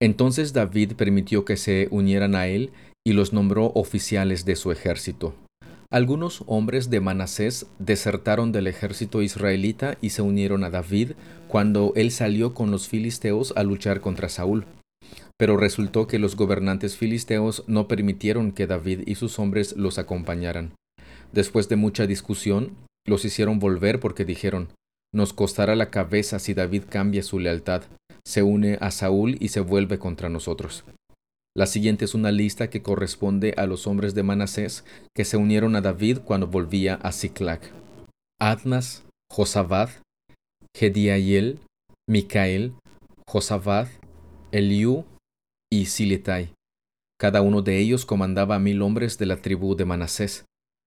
Entonces 0.00 0.52
David 0.52 0.92
permitió 0.94 1.44
que 1.44 1.56
se 1.56 1.88
unieran 1.90 2.34
a 2.34 2.48
él 2.48 2.70
y 3.04 3.12
los 3.12 3.32
nombró 3.32 3.72
oficiales 3.74 4.44
de 4.44 4.56
su 4.56 4.70
ejército. 4.70 5.34
Algunos 5.90 6.42
hombres 6.46 6.90
de 6.90 7.00
Manasés 7.00 7.66
desertaron 7.78 8.52
del 8.52 8.66
ejército 8.66 9.22
israelita 9.22 9.96
y 10.00 10.10
se 10.10 10.20
unieron 10.20 10.64
a 10.64 10.70
David 10.70 11.12
cuando 11.48 11.92
él 11.94 12.10
salió 12.10 12.52
con 12.52 12.70
los 12.70 12.88
filisteos 12.88 13.54
a 13.56 13.62
luchar 13.62 14.00
contra 14.00 14.28
Saúl. 14.28 14.66
Pero 15.38 15.56
resultó 15.56 16.08
que 16.08 16.18
los 16.18 16.36
gobernantes 16.36 16.96
filisteos 16.96 17.62
no 17.66 17.88
permitieron 17.88 18.52
que 18.52 18.66
David 18.66 19.02
y 19.06 19.14
sus 19.14 19.38
hombres 19.38 19.76
los 19.76 19.98
acompañaran. 19.98 20.72
Después 21.32 21.68
de 21.68 21.76
mucha 21.76 22.06
discusión, 22.06 22.76
los 23.06 23.24
hicieron 23.24 23.60
volver 23.60 24.00
porque 24.00 24.24
dijeron, 24.24 24.68
Nos 25.14 25.32
costará 25.32 25.76
la 25.76 25.90
cabeza 25.90 26.38
si 26.40 26.52
David 26.52 26.84
cambia 26.90 27.22
su 27.22 27.38
lealtad 27.38 27.84
se 28.26 28.42
une 28.42 28.76
a 28.80 28.90
Saúl 28.90 29.36
y 29.40 29.48
se 29.48 29.60
vuelve 29.60 29.98
contra 29.98 30.28
nosotros. 30.28 30.84
La 31.56 31.66
siguiente 31.66 32.04
es 32.04 32.14
una 32.14 32.32
lista 32.32 32.68
que 32.68 32.82
corresponde 32.82 33.54
a 33.56 33.66
los 33.66 33.86
hombres 33.86 34.14
de 34.14 34.24
Manasés 34.24 34.84
que 35.14 35.24
se 35.24 35.36
unieron 35.36 35.76
a 35.76 35.80
David 35.80 36.18
cuando 36.18 36.48
volvía 36.48 36.96
a 36.96 37.12
Siclac. 37.12 37.72
Adnas, 38.40 39.04
Josabad, 39.30 39.90
Gediael, 40.76 41.60
Micael, 42.08 42.74
Josabad, 43.26 43.88
Eliú 44.50 45.04
y 45.72 45.86
Siletai. 45.86 46.52
Cada 47.18 47.40
uno 47.40 47.62
de 47.62 47.78
ellos 47.78 48.04
comandaba 48.04 48.56
a 48.56 48.58
mil 48.58 48.82
hombres 48.82 49.18
de 49.18 49.26
la 49.26 49.36
tribu 49.36 49.76
de 49.76 49.84
Manasés 49.86 50.44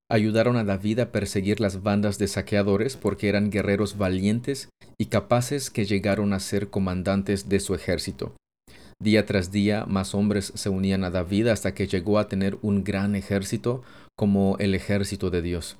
ayudaron 0.10 0.58
a 0.58 0.64
David 0.64 1.00
a 1.00 1.12
perseguir 1.12 1.60
las 1.60 1.84
bandas 1.84 2.18
de 2.18 2.28
saqueadores 2.28 2.98
porque 2.98 3.30
eran 3.30 3.52
guerreros 3.52 3.98
valientes 3.98 4.70
y 4.98 5.06
capaces 5.06 5.70
que 5.70 5.86
llegaron 5.86 6.34
a 6.34 6.40
ser 6.40 6.70
comandantes 6.70 7.48
de 7.48 7.60
su 7.60 7.76
ejército. 7.76 8.36
Día 9.02 9.26
tras 9.26 9.52
día 9.52 9.86
más 9.86 10.14
hombres 10.14 10.52
se 10.56 10.70
unían 10.70 11.06
a 11.06 11.10
David 11.10 11.48
hasta 11.48 11.74
que 11.74 11.88
llegó 11.88 12.20
a 12.20 12.28
tener 12.28 12.58
un 12.62 12.84
gran 12.84 13.16
ejército 13.16 13.82
como 14.18 14.58
el 14.60 14.76
ejército 14.76 15.30
de 15.30 15.42
Dios. 15.42 15.78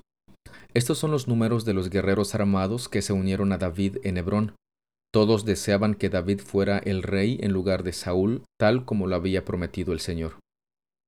Estos 0.72 0.98
son 0.98 1.10
los 1.10 1.28
números 1.28 1.64
de 1.64 1.74
los 1.74 1.90
guerreros 1.90 2.34
armados 2.34 2.88
que 2.88 3.02
se 3.02 3.12
unieron 3.12 3.52
a 3.52 3.58
David 3.58 3.98
en 4.04 4.16
Hebrón. 4.16 4.54
Todos 5.12 5.44
deseaban 5.44 5.94
que 5.94 6.08
David 6.08 6.40
fuera 6.40 6.78
el 6.78 7.02
rey 7.02 7.38
en 7.42 7.52
lugar 7.52 7.82
de 7.82 7.92
Saúl, 7.92 8.42
tal 8.58 8.84
como 8.84 9.08
lo 9.08 9.16
había 9.16 9.44
prometido 9.44 9.92
el 9.92 10.00
Señor. 10.00 10.38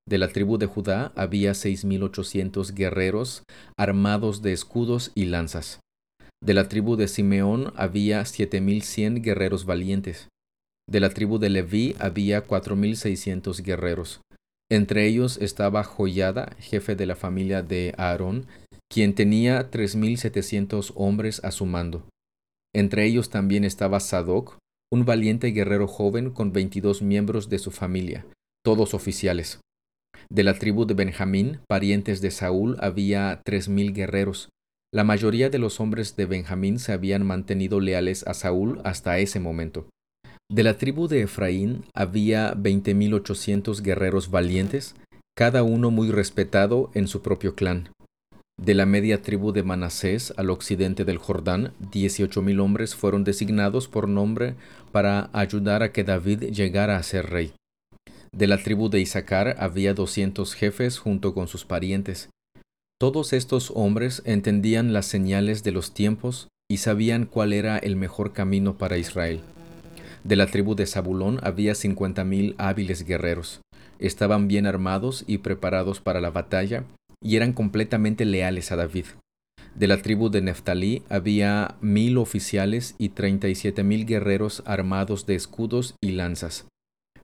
De 0.07 0.17
la 0.17 0.27
tribu 0.27 0.57
de 0.57 0.65
Judá 0.65 1.13
había 1.15 1.53
seis 1.53 1.85
mil 1.85 2.03
ochocientos 2.03 2.73
guerreros 2.73 3.43
armados 3.77 4.41
de 4.41 4.51
escudos 4.51 5.11
y 5.15 5.25
lanzas. 5.25 5.79
De 6.43 6.53
la 6.53 6.67
tribu 6.67 6.97
de 6.97 7.07
Simeón 7.07 7.71
había 7.75 8.25
siete 8.25 8.59
mil 8.59 8.81
cien 8.81 9.21
guerreros 9.21 9.65
valientes. 9.65 10.27
De 10.89 10.99
la 10.99 11.09
tribu 11.09 11.39
de 11.39 11.49
Leví 11.49 11.95
había 11.99 12.41
cuatro 12.41 12.75
mil 12.75 12.97
seiscientos 12.97 13.61
guerreros. 13.61 14.21
Entre 14.69 15.07
ellos 15.07 15.37
estaba 15.37 15.83
Joyada, 15.83 16.55
jefe 16.59 16.95
de 16.95 17.05
la 17.05 17.15
familia 17.15 17.61
de 17.61 17.93
Aarón, 17.97 18.47
quien 18.91 19.15
tenía 19.15 19.69
tres 19.69 19.95
mil 19.95 20.17
setecientos 20.17 20.91
hombres 20.95 21.41
a 21.45 21.51
su 21.51 21.65
mando. 21.65 22.05
Entre 22.75 23.05
ellos 23.05 23.29
también 23.29 23.63
estaba 23.63 23.99
Sadoc, 23.99 24.57
un 24.91 25.05
valiente 25.05 25.47
guerrero 25.47 25.87
joven 25.87 26.29
con 26.29 26.51
veintidós 26.51 27.01
miembros 27.01 27.47
de 27.49 27.59
su 27.59 27.71
familia, 27.71 28.25
todos 28.65 28.93
oficiales. 28.93 29.59
De 30.29 30.43
la 30.43 30.53
tribu 30.55 30.85
de 30.85 30.93
Benjamín, 30.93 31.59
parientes 31.67 32.21
de 32.21 32.31
Saúl, 32.31 32.77
había 32.79 33.41
tres 33.43 33.69
mil 33.69 33.93
guerreros. 33.93 34.49
La 34.93 35.03
mayoría 35.03 35.49
de 35.49 35.57
los 35.57 35.79
hombres 35.79 36.15
de 36.15 36.25
Benjamín 36.25 36.79
se 36.79 36.91
habían 36.91 37.25
mantenido 37.25 37.79
leales 37.79 38.25
a 38.27 38.33
Saúl 38.33 38.79
hasta 38.83 39.17
ese 39.17 39.39
momento. 39.39 39.87
De 40.51 40.63
la 40.63 40.77
tribu 40.77 41.07
de 41.07 41.21
Efraín 41.21 41.83
había 41.95 42.53
veinte 42.55 42.93
mil 42.93 43.13
ochocientos 43.15 43.81
guerreros 43.81 44.29
valientes, 44.29 44.95
cada 45.35 45.63
uno 45.63 45.89
muy 45.89 46.11
respetado 46.11 46.91
en 46.93 47.07
su 47.07 47.23
propio 47.23 47.55
clan. 47.55 47.89
De 48.61 48.75
la 48.75 48.85
media 48.85 49.23
tribu 49.23 49.51
de 49.51 49.63
Manasés 49.63 50.31
al 50.37 50.51
occidente 50.51 51.05
del 51.05 51.17
Jordán, 51.17 51.73
dieciocho 51.91 52.43
mil 52.43 52.59
hombres 52.59 52.93
fueron 52.93 53.23
designados 53.23 53.87
por 53.87 54.07
nombre 54.07 54.53
para 54.91 55.31
ayudar 55.33 55.81
a 55.81 55.91
que 55.91 56.03
David 56.03 56.51
llegara 56.51 56.97
a 56.97 57.03
ser 57.03 57.31
rey. 57.31 57.53
De 58.33 58.47
la 58.47 58.57
tribu 58.57 58.89
de 58.89 58.99
Isaacar 58.99 59.55
había 59.59 59.93
doscientos 59.93 60.55
jefes 60.55 60.97
junto 60.97 61.35
con 61.35 61.47
sus 61.47 61.65
parientes. 61.65 62.29
Todos 62.99 63.31
estos 63.31 63.71
hombres 63.75 64.23
entendían 64.25 64.91
las 64.91 65.05
señales 65.05 65.63
de 65.63 65.71
los 65.71 65.93
tiempos 65.93 66.47
y 66.67 66.77
sabían 66.77 67.25
cuál 67.27 67.53
era 67.53 67.77
el 67.77 67.95
mejor 67.95 68.33
camino 68.33 68.75
para 68.75 68.97
Israel. 68.97 69.41
De 70.23 70.35
la 70.35 70.47
tribu 70.47 70.73
de 70.73 70.87
Zabulón 70.87 71.39
había 71.43 71.75
cincuenta 71.75 72.23
mil 72.23 72.55
hábiles 72.57 73.05
guerreros. 73.05 73.61
Estaban 73.99 74.47
bien 74.47 74.65
armados 74.65 75.23
y 75.27 75.37
preparados 75.37 75.99
para 75.99 76.19
la 76.19 76.31
batalla 76.31 76.85
y 77.21 77.35
eran 77.35 77.53
completamente 77.53 78.25
leales 78.25 78.71
a 78.71 78.77
David. 78.77 79.05
De 79.75 79.85
la 79.85 80.01
tribu 80.01 80.29
de 80.29 80.41
Neftalí 80.41 81.03
había 81.07 81.75
mil 81.81 82.17
oficiales 82.17 82.95
y 82.97 83.09
treinta 83.09 83.47
y 83.47 83.53
siete 83.53 83.83
mil 83.83 84.07
guerreros 84.07 84.63
armados 84.65 85.27
de 85.27 85.35
escudos 85.35 85.93
y 86.01 86.13
lanzas. 86.13 86.65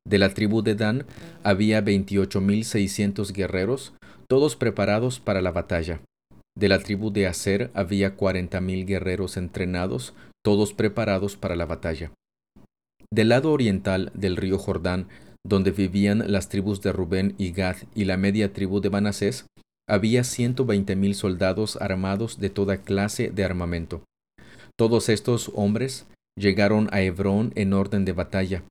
De 0.08 0.18
la 0.18 0.34
tribu 0.34 0.62
de 0.62 0.76
Dan 0.76 1.06
había 1.44 1.82
veintiocho 1.82 2.42
mil 2.42 2.66
seiscientos 2.66 3.34
guerreros, 3.34 3.94
todos 4.28 4.56
preparados 4.56 5.20
para 5.20 5.42
la 5.42 5.52
batalla. 5.52 6.02
De 6.58 6.68
la 6.68 6.80
tribu 6.80 7.12
de 7.12 7.28
Aser 7.28 7.72
había 7.74 8.16
cuarenta 8.16 8.60
mil 8.62 8.86
guerreros 8.86 9.38
entrenados, 9.38 10.14
todos 10.44 10.74
preparados 10.74 11.38
para 11.38 11.56
la 11.56 11.66
batalla. 11.66 12.12
Del 13.12 13.30
lado 13.30 13.52
oriental 13.52 14.12
del 14.14 14.36
río 14.36 14.58
Jordán, 14.58 15.08
donde 15.46 15.72
vivían 15.72 16.32
las 16.32 16.50
tribus 16.50 16.82
de 16.82 16.92
Rubén 16.92 17.34
y 17.38 17.52
Gad 17.52 17.78
y 17.96 18.06
la 18.06 18.18
media 18.18 18.54
tribu 18.54 18.82
de 18.82 18.90
Manasés, 18.90 19.46
había 19.88 20.24
ciento 20.24 20.66
veinte 20.66 20.96
mil 20.96 21.16
soldados 21.16 21.78
armados 21.78 22.40
de 22.40 22.50
toda 22.50 22.78
clase 22.78 23.32
de 23.32 23.44
armamento. 23.44 24.04
Todos 24.78 25.10
estos 25.10 25.52
hombres 25.56 26.06
llegaron 26.38 26.88
a 26.92 27.02
Hebrón 27.02 27.52
en 27.56 27.74
orden 27.74 28.06
de 28.06 28.12
batalla, 28.12 28.64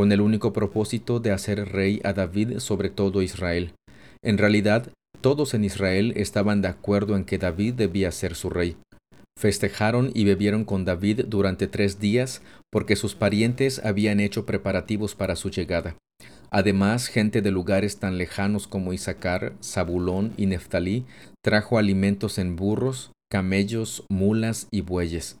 con 0.00 0.12
el 0.12 0.22
único 0.22 0.54
propósito 0.54 1.20
de 1.20 1.30
hacer 1.30 1.72
rey 1.72 2.00
a 2.04 2.14
David 2.14 2.60
sobre 2.60 2.88
todo 2.88 3.20
Israel. 3.20 3.74
En 4.22 4.38
realidad, 4.38 4.88
todos 5.20 5.52
en 5.52 5.62
Israel 5.62 6.14
estaban 6.16 6.62
de 6.62 6.68
acuerdo 6.68 7.16
en 7.16 7.26
que 7.26 7.36
David 7.36 7.74
debía 7.74 8.10
ser 8.10 8.34
su 8.34 8.48
rey. 8.48 8.78
Festejaron 9.38 10.10
y 10.14 10.24
bebieron 10.24 10.64
con 10.64 10.86
David 10.86 11.26
durante 11.26 11.66
tres 11.66 12.00
días 12.00 12.40
porque 12.72 12.96
sus 12.96 13.14
parientes 13.14 13.78
habían 13.84 14.20
hecho 14.20 14.46
preparativos 14.46 15.14
para 15.14 15.36
su 15.36 15.50
llegada. 15.50 15.96
Además, 16.50 17.08
gente 17.08 17.42
de 17.42 17.50
lugares 17.50 17.98
tan 17.98 18.16
lejanos 18.16 18.66
como 18.66 18.94
Isaacar, 18.94 19.52
Zabulón 19.62 20.32
y 20.38 20.46
Neftalí 20.46 21.04
trajo 21.44 21.76
alimentos 21.76 22.38
en 22.38 22.56
burros, 22.56 23.12
camellos, 23.30 24.04
mulas 24.08 24.66
y 24.70 24.80
bueyes. 24.80 25.36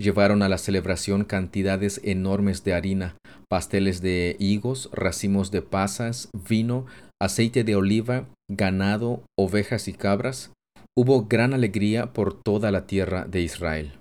Llevaron 0.00 0.42
a 0.42 0.48
la 0.48 0.58
celebración 0.58 1.24
cantidades 1.24 2.00
enormes 2.02 2.64
de 2.64 2.74
harina, 2.74 3.16
pasteles 3.48 4.00
de 4.00 4.36
higos, 4.38 4.88
racimos 4.92 5.50
de 5.50 5.62
pasas, 5.62 6.28
vino, 6.48 6.86
aceite 7.20 7.62
de 7.62 7.76
oliva, 7.76 8.26
ganado, 8.50 9.22
ovejas 9.38 9.88
y 9.88 9.92
cabras, 9.92 10.50
hubo 10.96 11.26
gran 11.26 11.54
alegría 11.54 12.12
por 12.12 12.34
toda 12.34 12.70
la 12.70 12.86
tierra 12.86 13.26
de 13.26 13.42
Israel. 13.42 13.92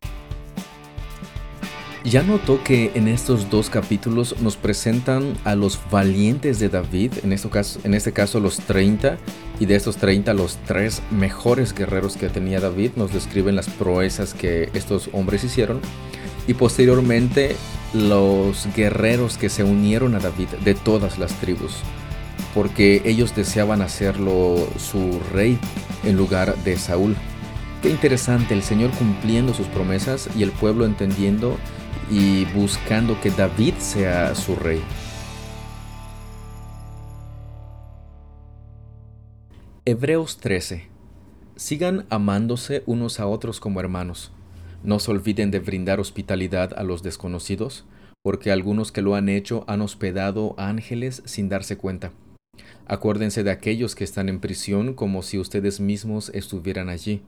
Ya 2.03 2.23
notó 2.23 2.63
que 2.63 2.91
en 2.95 3.07
estos 3.07 3.51
dos 3.51 3.69
capítulos 3.69 4.41
nos 4.41 4.57
presentan 4.57 5.37
a 5.43 5.53
los 5.53 5.79
valientes 5.91 6.59
de 6.59 6.69
David, 6.69 7.13
en 7.23 7.31
este 7.31 7.49
caso, 7.49 7.79
en 7.83 7.93
este 7.93 8.11
caso 8.11 8.39
los 8.39 8.57
30, 8.57 9.19
y 9.61 9.67
de 9.67 9.75
estos 9.75 9.97
30 9.97 10.33
los 10.33 10.57
tres 10.65 11.03
mejores 11.11 11.75
guerreros 11.75 12.17
que 12.17 12.29
tenía 12.29 12.59
David, 12.59 12.93
nos 12.95 13.13
describen 13.13 13.55
las 13.55 13.69
proezas 13.69 14.33
que 14.33 14.71
estos 14.73 15.11
hombres 15.13 15.43
hicieron, 15.43 15.79
y 16.47 16.55
posteriormente 16.55 17.55
los 17.93 18.67
guerreros 18.75 19.37
que 19.37 19.49
se 19.49 19.63
unieron 19.63 20.15
a 20.15 20.19
David 20.19 20.47
de 20.65 20.73
todas 20.73 21.19
las 21.19 21.39
tribus 21.39 21.77
porque 22.53 23.01
ellos 23.05 23.35
deseaban 23.35 23.81
hacerlo 23.81 24.67
su 24.77 25.21
rey 25.31 25.57
en 26.03 26.17
lugar 26.17 26.55
de 26.63 26.77
Saúl. 26.77 27.15
Qué 27.81 27.89
interesante, 27.89 28.53
el 28.53 28.63
Señor 28.63 28.91
cumpliendo 28.91 29.53
sus 29.53 29.67
promesas 29.67 30.27
y 30.35 30.43
el 30.43 30.51
pueblo 30.51 30.85
entendiendo 30.85 31.57
y 32.09 32.45
buscando 32.45 33.19
que 33.21 33.31
David 33.31 33.75
sea 33.79 34.35
su 34.35 34.55
rey. 34.55 34.81
Hebreos 39.83 40.37
13. 40.37 40.83
Sigan 41.55 42.05
amándose 42.11 42.83
unos 42.85 43.19
a 43.19 43.25
otros 43.25 43.59
como 43.59 43.79
hermanos. 43.79 44.31
No 44.83 44.99
se 44.99 45.09
olviden 45.09 45.49
de 45.49 45.57
brindar 45.57 45.99
hospitalidad 45.99 46.77
a 46.77 46.83
los 46.83 47.01
desconocidos, 47.01 47.83
porque 48.21 48.51
algunos 48.51 48.91
que 48.91 49.01
lo 49.01 49.15
han 49.15 49.27
hecho 49.27 49.63
han 49.65 49.81
hospedado 49.81 50.53
ángeles 50.59 51.23
sin 51.25 51.49
darse 51.49 51.77
cuenta. 51.77 52.11
Acuérdense 52.85 53.43
de 53.43 53.49
aquellos 53.49 53.95
que 53.95 54.03
están 54.03 54.29
en 54.29 54.39
prisión 54.39 54.93
como 54.93 55.23
si 55.23 55.39
ustedes 55.39 55.79
mismos 55.79 56.29
estuvieran 56.35 56.87
allí. 56.87 57.23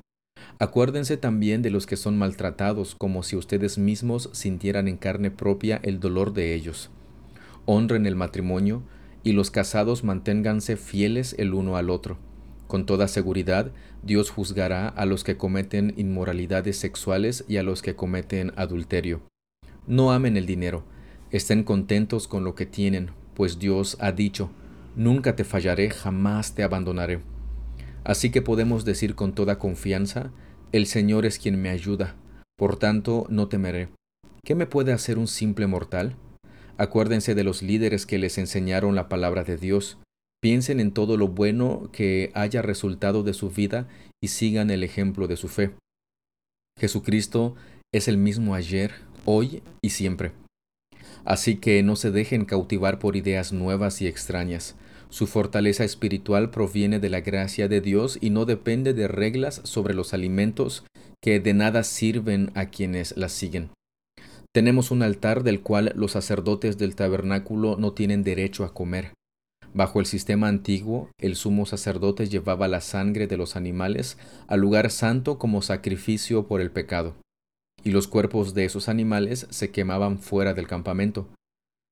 Acuérdense 0.59 1.17
también 1.17 1.63
de 1.63 1.71
los 1.71 1.87
que 1.87 1.97
son 1.97 2.19
maltratados 2.19 2.93
como 2.93 3.23
si 3.23 3.35
ustedes 3.35 3.79
mismos 3.79 4.29
sintieran 4.31 4.87
en 4.87 4.97
carne 4.97 5.31
propia 5.31 5.79
el 5.81 5.99
dolor 5.99 6.33
de 6.33 6.53
ellos. 6.53 6.91
Honren 7.65 8.05
el 8.05 8.15
matrimonio 8.15 8.83
y 9.23 9.31
los 9.31 9.49
casados 9.49 10.03
manténganse 10.03 10.77
fieles 10.77 11.33
el 11.39 11.55
uno 11.55 11.77
al 11.77 11.89
otro. 11.89 12.19
Con 12.73 12.87
toda 12.87 13.07
seguridad, 13.07 13.71
Dios 14.01 14.31
juzgará 14.31 14.87
a 14.87 15.05
los 15.05 15.23
que 15.23 15.37
cometen 15.37 15.93
inmoralidades 15.95 16.75
sexuales 16.75 17.45
y 17.47 17.57
a 17.57 17.61
los 17.61 17.83
que 17.83 17.95
cometen 17.95 18.51
adulterio. 18.55 19.21
No 19.85 20.11
amen 20.11 20.37
el 20.37 20.47
dinero, 20.47 20.83
estén 21.29 21.63
contentos 21.63 22.27
con 22.27 22.43
lo 22.43 22.55
que 22.55 22.65
tienen, 22.65 23.11
pues 23.35 23.59
Dios 23.59 23.95
ha 23.99 24.11
dicho, 24.11 24.49
Nunca 24.95 25.35
te 25.35 25.43
fallaré, 25.43 25.91
jamás 25.91 26.55
te 26.55 26.63
abandonaré. 26.63 27.19
Así 28.03 28.31
que 28.31 28.41
podemos 28.41 28.85
decir 28.85 29.13
con 29.13 29.33
toda 29.33 29.59
confianza, 29.59 30.31
el 30.71 30.87
Señor 30.87 31.27
es 31.27 31.37
quien 31.37 31.61
me 31.61 31.69
ayuda, 31.69 32.15
por 32.57 32.79
tanto 32.79 33.27
no 33.29 33.49
temeré. 33.49 33.89
¿Qué 34.43 34.55
me 34.55 34.65
puede 34.65 34.93
hacer 34.93 35.19
un 35.19 35.27
simple 35.27 35.67
mortal? 35.67 36.15
Acuérdense 36.79 37.35
de 37.35 37.43
los 37.43 37.61
líderes 37.61 38.07
que 38.07 38.17
les 38.17 38.39
enseñaron 38.39 38.95
la 38.95 39.09
palabra 39.09 39.43
de 39.43 39.57
Dios. 39.57 39.99
Piensen 40.43 40.81
en 40.81 40.91
todo 40.91 41.15
lo 41.15 41.29
bueno 41.29 41.89
que 41.93 42.29
haya 42.33 42.61
resultado 42.61 43.23
de 43.23 43.33
su 43.33 43.49
vida 43.49 43.87
y 44.21 44.27
sigan 44.27 44.71
el 44.71 44.83
ejemplo 44.83 45.29
de 45.29 45.37
su 45.37 45.47
fe. 45.47 45.71
Jesucristo 46.77 47.55
es 47.93 48.09
el 48.09 48.17
mismo 48.17 48.53
ayer, 48.53 48.91
hoy 49.23 49.63
y 49.81 49.91
siempre. 49.91 50.33
Así 51.23 51.55
que 51.55 51.81
no 51.81 51.95
se 51.95 52.11
dejen 52.11 52.43
cautivar 52.43 52.99
por 52.99 53.15
ideas 53.15 53.53
nuevas 53.53 54.01
y 54.01 54.07
extrañas. 54.07 54.75
Su 55.07 55.27
fortaleza 55.27 55.85
espiritual 55.85 56.49
proviene 56.49 56.99
de 56.99 57.09
la 57.09 57.21
gracia 57.21 57.69
de 57.69 57.79
Dios 57.79 58.17
y 58.19 58.29
no 58.29 58.43
depende 58.43 58.93
de 58.93 59.07
reglas 59.07 59.61
sobre 59.63 59.93
los 59.93 60.13
alimentos 60.13 60.83
que 61.21 61.39
de 61.39 61.53
nada 61.53 61.85
sirven 61.85 62.51
a 62.53 62.65
quienes 62.65 63.15
las 63.15 63.31
siguen. 63.31 63.69
Tenemos 64.53 64.91
un 64.91 65.03
altar 65.03 65.43
del 65.43 65.61
cual 65.61 65.93
los 65.95 66.11
sacerdotes 66.11 66.77
del 66.77 66.97
tabernáculo 66.97 67.77
no 67.77 67.93
tienen 67.93 68.25
derecho 68.25 68.65
a 68.65 68.73
comer. 68.73 69.13
Bajo 69.73 69.99
el 69.99 70.05
sistema 70.05 70.47
antiguo, 70.47 71.09
el 71.17 71.35
sumo 71.35 71.65
sacerdote 71.65 72.27
llevaba 72.27 72.67
la 72.67 72.79
sangre 72.79 73.25
de 73.25 73.37
los 73.37 73.55
animales 73.55 74.17
al 74.47 74.59
lugar 74.59 74.91
santo 74.91 75.39
como 75.39 75.61
sacrificio 75.63 76.47
por 76.47 76.61
el 76.61 76.69
pecado, 76.69 77.15
y 77.83 77.91
los 77.91 78.07
cuerpos 78.07 78.53
de 78.53 78.65
esos 78.65 78.87
animales 78.87 79.47
se 79.49 79.71
quemaban 79.71 80.19
fuera 80.19 80.53
del 80.53 80.67
campamento. 80.67 81.27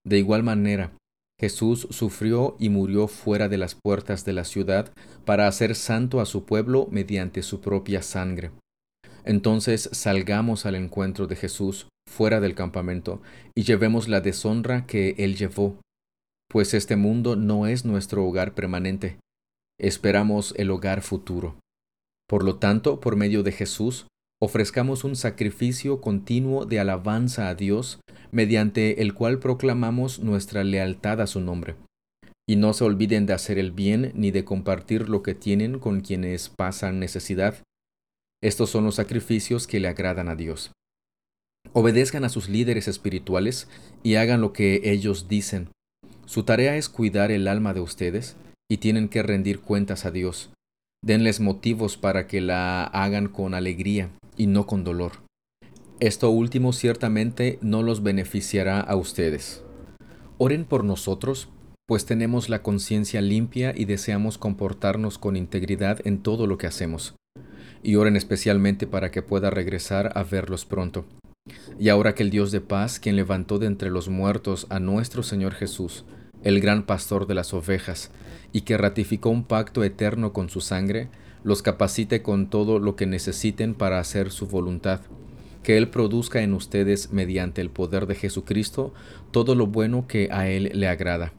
De 0.05 0.19
igual 0.19 0.43
manera, 0.43 0.91
Jesús 1.39 1.87
sufrió 1.89 2.55
y 2.59 2.69
murió 2.69 3.07
fuera 3.07 3.49
de 3.49 3.57
las 3.57 3.73
puertas 3.73 4.25
de 4.25 4.33
la 4.33 4.43
ciudad 4.43 4.93
para 5.25 5.47
hacer 5.47 5.73
santo 5.73 6.21
a 6.21 6.27
su 6.27 6.45
pueblo 6.45 6.87
mediante 6.91 7.41
su 7.41 7.61
propia 7.61 8.03
sangre. 8.03 8.51
Entonces 9.25 9.89
salgamos 9.91 10.67
al 10.67 10.75
encuentro 10.75 11.25
de 11.25 11.35
Jesús 11.35 11.87
fuera 12.07 12.39
del 12.39 12.53
campamento 12.53 13.23
y 13.55 13.63
llevemos 13.63 14.07
la 14.07 14.21
deshonra 14.21 14.85
que 14.85 15.15
Él 15.17 15.35
llevó, 15.35 15.77
pues 16.51 16.73
este 16.73 16.97
mundo 16.97 17.37
no 17.37 17.65
es 17.65 17.85
nuestro 17.85 18.25
hogar 18.25 18.53
permanente, 18.53 19.17
esperamos 19.79 20.53
el 20.57 20.69
hogar 20.69 21.01
futuro. 21.01 21.55
Por 22.27 22.43
lo 22.43 22.57
tanto, 22.57 22.99
por 22.99 23.15
medio 23.15 23.41
de 23.41 23.53
Jesús, 23.53 24.07
ofrezcamos 24.41 25.05
un 25.05 25.15
sacrificio 25.15 26.01
continuo 26.01 26.65
de 26.65 26.81
alabanza 26.81 27.47
a 27.47 27.55
Dios, 27.55 28.01
mediante 28.31 29.01
el 29.01 29.13
cual 29.13 29.39
proclamamos 29.39 30.19
nuestra 30.19 30.65
lealtad 30.65 31.21
a 31.21 31.27
su 31.27 31.39
nombre. 31.39 31.77
Y 32.49 32.57
no 32.57 32.73
se 32.73 32.83
olviden 32.83 33.25
de 33.25 33.33
hacer 33.33 33.57
el 33.57 33.71
bien 33.71 34.11
ni 34.13 34.31
de 34.31 34.43
compartir 34.43 35.07
lo 35.07 35.23
que 35.23 35.35
tienen 35.35 35.79
con 35.79 36.01
quienes 36.01 36.49
pasan 36.49 36.99
necesidad. 36.99 37.63
Estos 38.43 38.69
son 38.69 38.83
los 38.83 38.95
sacrificios 38.95 39.67
que 39.67 39.79
le 39.79 39.87
agradan 39.87 40.27
a 40.27 40.35
Dios. 40.35 40.73
Obedezcan 41.71 42.25
a 42.25 42.29
sus 42.29 42.49
líderes 42.49 42.89
espirituales 42.89 43.69
y 44.03 44.15
hagan 44.15 44.41
lo 44.41 44.51
que 44.51 44.81
ellos 44.83 45.29
dicen. 45.29 45.69
Su 46.31 46.43
tarea 46.43 46.77
es 46.77 46.87
cuidar 46.87 47.29
el 47.29 47.45
alma 47.49 47.73
de 47.73 47.81
ustedes 47.81 48.37
y 48.69 48.77
tienen 48.77 49.09
que 49.09 49.21
rendir 49.21 49.59
cuentas 49.59 50.05
a 50.05 50.11
Dios. 50.11 50.49
Denles 51.03 51.41
motivos 51.41 51.97
para 51.97 52.25
que 52.25 52.39
la 52.39 52.85
hagan 52.85 53.27
con 53.27 53.53
alegría 53.53 54.11
y 54.37 54.47
no 54.47 54.65
con 54.65 54.85
dolor. 54.85 55.11
Esto 55.99 56.29
último 56.29 56.71
ciertamente 56.71 57.59
no 57.61 57.83
los 57.83 58.01
beneficiará 58.01 58.79
a 58.79 58.95
ustedes. 58.95 59.61
Oren 60.37 60.63
por 60.63 60.85
nosotros, 60.85 61.49
pues 61.85 62.05
tenemos 62.05 62.47
la 62.47 62.63
conciencia 62.63 63.19
limpia 63.19 63.73
y 63.75 63.83
deseamos 63.83 64.37
comportarnos 64.37 65.17
con 65.17 65.35
integridad 65.35 65.99
en 66.07 66.23
todo 66.23 66.47
lo 66.47 66.57
que 66.57 66.67
hacemos. 66.67 67.13
y 67.83 67.95
oren 67.95 68.15
especialmente 68.15 68.87
para 68.87 69.11
que 69.11 69.21
pueda 69.21 69.49
regresar 69.49 70.13
a 70.15 70.23
verlos 70.23 70.65
pronto. 70.65 71.03
Y 71.79 71.89
ahora 71.89 72.13
que 72.15 72.23
el 72.23 72.29
Dios 72.29 72.51
de 72.51 72.61
paz, 72.61 72.99
quien 72.99 73.15
levantó 73.15 73.59
de 73.59 73.65
entre 73.65 73.89
los 73.89 74.07
muertos 74.07 74.67
a 74.69 74.79
nuestro 74.79 75.23
Señor 75.23 75.53
Jesús, 75.55 76.05
el 76.43 76.59
gran 76.59 76.83
pastor 76.83 77.27
de 77.27 77.35
las 77.35 77.53
ovejas, 77.53 78.11
y 78.51 78.61
que 78.61 78.77
ratificó 78.77 79.29
un 79.29 79.43
pacto 79.43 79.83
eterno 79.83 80.33
con 80.33 80.49
su 80.49 80.61
sangre, 80.61 81.09
los 81.43 81.61
capacite 81.61 82.21
con 82.21 82.49
todo 82.49 82.79
lo 82.79 82.95
que 82.95 83.05
necesiten 83.05 83.73
para 83.73 83.99
hacer 83.99 84.31
su 84.31 84.47
voluntad, 84.47 85.01
que 85.63 85.77
Él 85.77 85.89
produzca 85.89 86.41
en 86.41 86.53
ustedes, 86.53 87.11
mediante 87.11 87.61
el 87.61 87.69
poder 87.69 88.07
de 88.07 88.15
Jesucristo, 88.15 88.93
todo 89.31 89.55
lo 89.55 89.67
bueno 89.67 90.07
que 90.07 90.29
a 90.31 90.47
Él 90.49 90.71
le 90.73 90.87
agrada. 90.87 91.33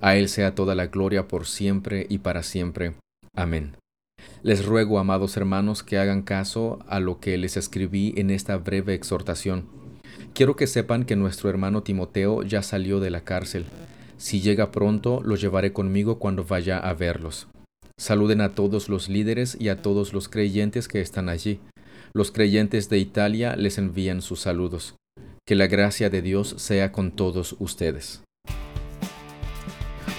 A 0.00 0.16
Él 0.16 0.28
sea 0.28 0.54
toda 0.54 0.74
la 0.74 0.86
gloria 0.86 1.28
por 1.28 1.46
siempre 1.46 2.06
y 2.08 2.18
para 2.18 2.42
siempre. 2.42 2.94
Amén. 3.34 3.76
Les 4.42 4.64
ruego, 4.64 4.98
amados 4.98 5.36
hermanos, 5.36 5.82
que 5.82 5.98
hagan 5.98 6.22
caso 6.22 6.78
a 6.88 7.00
lo 7.00 7.20
que 7.20 7.36
les 7.38 7.56
escribí 7.56 8.14
en 8.16 8.30
esta 8.30 8.56
breve 8.56 8.94
exhortación. 8.94 9.66
Quiero 10.34 10.56
que 10.56 10.66
sepan 10.66 11.04
que 11.04 11.16
nuestro 11.16 11.50
hermano 11.50 11.82
Timoteo 11.82 12.42
ya 12.42 12.62
salió 12.62 13.00
de 13.00 13.10
la 13.10 13.22
cárcel. 13.22 13.66
Si 14.18 14.40
llega 14.40 14.72
pronto, 14.72 15.20
lo 15.22 15.36
llevaré 15.36 15.72
conmigo 15.72 16.18
cuando 16.18 16.44
vaya 16.44 16.78
a 16.78 16.94
verlos. 16.94 17.48
Saluden 17.98 18.40
a 18.40 18.54
todos 18.54 18.88
los 18.88 19.08
líderes 19.08 19.56
y 19.60 19.68
a 19.68 19.82
todos 19.82 20.12
los 20.12 20.28
creyentes 20.28 20.88
que 20.88 21.00
están 21.00 21.28
allí. 21.28 21.60
Los 22.14 22.30
creyentes 22.30 22.88
de 22.88 22.98
Italia 22.98 23.56
les 23.56 23.78
envían 23.78 24.22
sus 24.22 24.40
saludos. 24.40 24.94
Que 25.46 25.54
la 25.54 25.66
gracia 25.66 26.10
de 26.10 26.22
Dios 26.22 26.54
sea 26.58 26.92
con 26.92 27.12
todos 27.12 27.56
ustedes. 27.58 28.22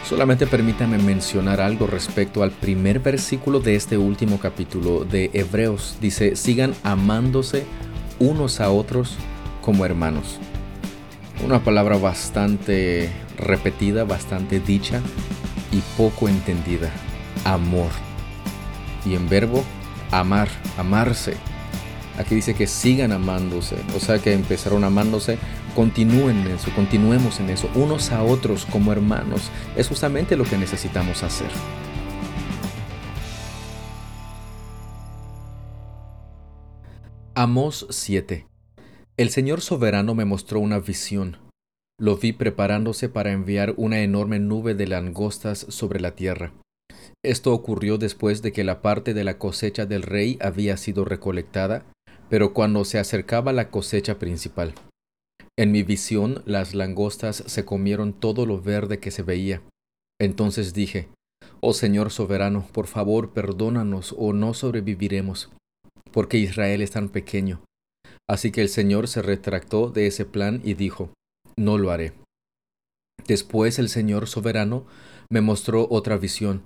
Solamente 0.08 0.48
permítame 0.48 0.98
mencionar 1.00 1.60
algo 1.60 1.86
respecto 1.86 2.42
al 2.42 2.52
primer 2.52 3.00
versículo 3.00 3.60
de 3.60 3.76
este 3.76 3.98
último 3.98 4.40
capítulo 4.40 5.04
de 5.04 5.32
Hebreos. 5.34 5.98
Dice, 6.00 6.36
sigan 6.36 6.76
amándose 6.84 7.66
unos 8.20 8.62
a 8.62 8.72
otros 8.72 9.18
como 9.62 9.86
hermanos. 9.86 10.40
Una 11.44 11.64
palabra 11.64 11.98
bastante 11.98 13.10
repetida, 13.38 14.04
bastante 14.04 14.60
dicha 14.60 15.02
y 15.72 15.82
poco 15.96 16.28
entendida. 16.28 16.92
Amor. 17.46 17.92
Y 19.06 19.16
en 19.16 19.30
verbo, 19.30 19.64
amar, 20.12 20.50
amarse. 20.78 21.36
Aquí 22.18 22.34
dice 22.36 22.56
que 22.56 22.66
sigan 22.66 23.12
amándose, 23.12 23.78
o 23.96 24.00
sea 24.00 24.20
que 24.20 24.34
empezaron 24.34 24.84
amándose, 24.84 25.38
continúen 25.76 26.40
en 26.40 26.48
eso, 26.48 26.72
continuemos 26.76 27.40
en 27.40 27.52
eso, 27.52 27.70
unos 27.76 28.12
a 28.12 28.24
otros 28.24 28.66
como 28.66 28.92
hermanos. 28.92 29.52
Es 29.76 29.88
justamente 29.88 30.36
lo 30.36 30.44
que 30.44 30.58
necesitamos 30.58 31.22
hacer. 31.22 31.52
Amos 37.36 37.86
7. 37.92 38.48
El 39.18 39.30
Señor 39.30 39.62
soberano 39.62 40.14
me 40.16 40.26
mostró 40.26 40.60
una 40.60 40.80
visión. 40.80 41.38
Lo 42.00 42.18
vi 42.18 42.34
preparándose 42.34 43.10
para 43.10 43.32
enviar 43.32 43.74
una 43.78 44.02
enorme 44.02 44.40
nube 44.40 44.76
de 44.76 44.88
langostas 44.88 45.66
sobre 45.70 46.00
la 46.00 46.16
tierra. 46.16 46.54
Esto 47.26 47.54
ocurrió 47.54 47.98
después 47.98 48.42
de 48.42 48.52
que 48.52 48.64
la 48.64 48.82
parte 48.82 49.14
de 49.14 49.24
la 49.24 49.40
cosecha 49.40 49.86
del 49.86 50.04
rey 50.04 50.38
había 50.40 50.78
sido 50.78 51.04
recolectada 51.04 51.86
pero 52.30 52.54
cuando 52.54 52.86
se 52.86 53.00
acercaba 53.00 53.54
la 53.54 53.70
cosecha 53.70 54.20
principal. 54.20 54.74
En 55.58 55.72
mi 55.72 55.84
visión 55.84 56.44
las 56.46 56.76
langostas 56.76 57.44
se 57.46 57.66
comieron 57.66 58.14
todo 58.14 58.46
lo 58.46 58.62
verde 58.62 59.00
que 59.00 59.12
se 59.12 59.24
veía. 59.24 59.62
Entonces 60.20 60.74
dije, 60.74 61.10
Oh 61.62 61.74
Señor 61.74 62.12
soberano, 62.12 62.68
por 62.72 62.88
favor 62.88 63.34
perdónanos 63.34 64.14
o 64.18 64.34
no 64.34 64.54
sobreviviremos, 64.54 65.50
porque 66.12 66.38
Israel 66.38 66.82
es 66.82 66.92
tan 66.92 67.10
pequeño. 67.10 67.62
Así 68.30 68.52
que 68.52 68.62
el 68.62 68.70
Señor 68.70 69.08
se 69.08 69.22
retractó 69.22 69.90
de 69.90 70.08
ese 70.08 70.26
plan 70.26 70.62
y 70.64 70.74
dijo, 70.74 71.12
No 71.56 71.78
lo 71.78 71.92
haré. 71.92 72.14
Después 73.28 73.80
el 73.80 73.90
Señor 73.90 74.28
soberano 74.28 74.86
me 75.30 75.42
mostró 75.42 75.88
otra 75.90 76.18
visión. 76.18 76.66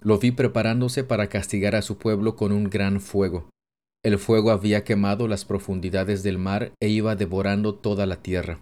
Lo 0.00 0.18
vi 0.18 0.30
preparándose 0.30 1.04
para 1.04 1.28
castigar 1.28 1.74
a 1.74 1.82
su 1.82 1.98
pueblo 1.98 2.36
con 2.36 2.52
un 2.52 2.64
gran 2.70 3.00
fuego. 3.00 3.48
El 4.04 4.18
fuego 4.18 4.50
había 4.50 4.84
quemado 4.84 5.26
las 5.26 5.44
profundidades 5.44 6.22
del 6.22 6.38
mar 6.38 6.72
e 6.80 6.88
iba 6.88 7.16
devorando 7.16 7.74
toda 7.74 8.06
la 8.06 8.22
tierra. 8.22 8.60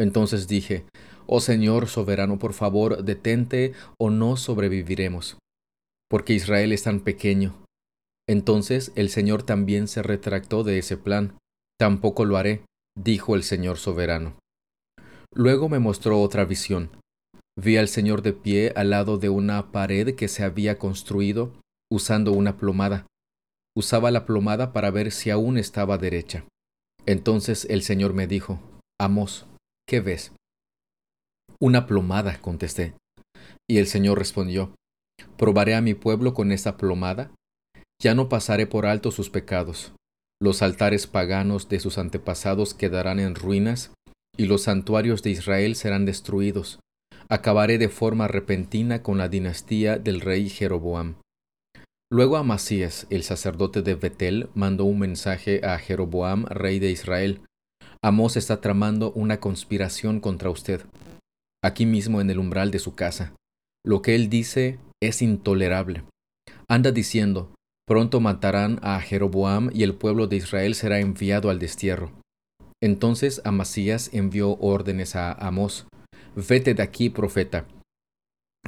Entonces 0.00 0.48
dije, 0.48 0.86
Oh 1.26 1.40
Señor 1.40 1.88
soberano, 1.88 2.38
por 2.38 2.54
favor, 2.54 3.04
detente 3.04 3.74
o 3.98 4.08
no 4.08 4.36
sobreviviremos, 4.36 5.36
porque 6.08 6.32
Israel 6.32 6.72
es 6.72 6.84
tan 6.84 7.00
pequeño. 7.00 7.54
Entonces 8.26 8.92
el 8.94 9.10
Señor 9.10 9.42
también 9.42 9.88
se 9.88 10.02
retractó 10.02 10.64
de 10.64 10.78
ese 10.78 10.96
plan. 10.96 11.36
Tampoco 11.78 12.24
lo 12.24 12.36
haré, 12.36 12.64
dijo 12.96 13.34
el 13.34 13.42
Señor 13.42 13.78
soberano. 13.78 14.36
Luego 15.34 15.68
me 15.68 15.78
mostró 15.78 16.20
otra 16.20 16.44
visión. 16.44 16.90
Vi 17.56 17.76
al 17.76 17.88
Señor 17.88 18.22
de 18.22 18.32
pie 18.32 18.72
al 18.76 18.90
lado 18.90 19.18
de 19.18 19.28
una 19.28 19.70
pared 19.72 20.14
que 20.14 20.28
se 20.28 20.44
había 20.44 20.78
construido 20.78 21.52
usando 21.90 22.32
una 22.32 22.56
plomada 22.56 23.06
usaba 23.78 24.10
la 24.10 24.26
plomada 24.26 24.72
para 24.72 24.90
ver 24.90 25.12
si 25.12 25.30
aún 25.30 25.56
estaba 25.56 25.98
derecha. 25.98 26.44
Entonces 27.06 27.64
el 27.70 27.82
Señor 27.82 28.12
me 28.12 28.26
dijo, 28.26 28.58
Amos, 29.00 29.46
¿qué 29.86 30.00
ves? 30.00 30.32
Una 31.60 31.86
plomada, 31.86 32.40
contesté. 32.40 32.94
Y 33.70 33.78
el 33.78 33.86
Señor 33.86 34.18
respondió, 34.18 34.74
¿probaré 35.36 35.76
a 35.76 35.80
mi 35.80 35.94
pueblo 35.94 36.34
con 36.34 36.50
esta 36.50 36.76
plomada? 36.76 37.30
Ya 38.02 38.16
no 38.16 38.28
pasaré 38.28 38.66
por 38.66 38.84
alto 38.84 39.12
sus 39.12 39.30
pecados. 39.30 39.92
Los 40.40 40.62
altares 40.62 41.06
paganos 41.06 41.68
de 41.68 41.80
sus 41.80 41.98
antepasados 41.98 42.74
quedarán 42.74 43.18
en 43.18 43.34
ruinas, 43.34 43.92
y 44.36 44.46
los 44.46 44.62
santuarios 44.62 45.22
de 45.22 45.30
Israel 45.30 45.74
serán 45.74 46.04
destruidos. 46.04 46.78
Acabaré 47.28 47.76
de 47.78 47.88
forma 47.88 48.28
repentina 48.28 49.02
con 49.02 49.18
la 49.18 49.28
dinastía 49.28 49.98
del 49.98 50.20
rey 50.20 50.48
Jeroboam. 50.48 51.16
Luego 52.10 52.36
Amasías, 52.36 53.06
el 53.10 53.22
sacerdote 53.22 53.82
de 53.82 53.96
Betel, 53.96 54.48
mandó 54.54 54.84
un 54.84 55.00
mensaje 55.00 55.60
a 55.66 55.76
Jeroboam, 55.78 56.46
rey 56.46 56.78
de 56.78 56.90
Israel. 56.90 57.42
Amos 58.02 58.36
está 58.36 58.60
tramando 58.60 59.12
una 59.12 59.40
conspiración 59.40 60.20
contra 60.20 60.48
usted, 60.50 60.86
aquí 61.62 61.84
mismo 61.84 62.20
en 62.20 62.30
el 62.30 62.38
umbral 62.38 62.70
de 62.70 62.78
su 62.78 62.94
casa. 62.94 63.34
Lo 63.84 64.02
que 64.02 64.14
él 64.14 64.30
dice 64.30 64.78
es 65.02 65.20
intolerable. 65.20 66.04
Anda 66.68 66.92
diciendo, 66.92 67.52
pronto 67.88 68.20
matarán 68.20 68.78
a 68.82 69.00
Jeroboam 69.00 69.70
y 69.72 69.82
el 69.82 69.94
pueblo 69.94 70.28
de 70.28 70.36
Israel 70.36 70.76
será 70.76 71.00
enviado 71.00 71.50
al 71.50 71.58
destierro. 71.58 72.12
Entonces 72.80 73.40
Amasías 73.44 74.10
envió 74.12 74.56
órdenes 74.60 75.16
a 75.16 75.32
Amos, 75.32 75.88
Vete 76.36 76.74
de 76.74 76.82
aquí, 76.84 77.10
profeta, 77.10 77.66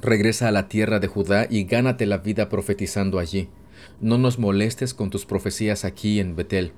Regresa 0.03 0.49
a 0.49 0.53
la 0.53 0.69
tierra 0.69 0.99
de 0.99 1.09
Judá 1.09 1.47
y 1.51 1.65
gánate 1.65 2.07
la 2.07 2.19
vida 2.19 2.49
profetizando 2.49 3.19
allí. 3.19 3.49
No 4.01 4.17
nos 4.17 4.39
molestes 4.39 4.95
con 4.95 5.11
tus 5.11 5.27
profecías 5.27 5.85
aquí 5.85 6.21
en 6.21 6.37
Betel. 6.37 6.73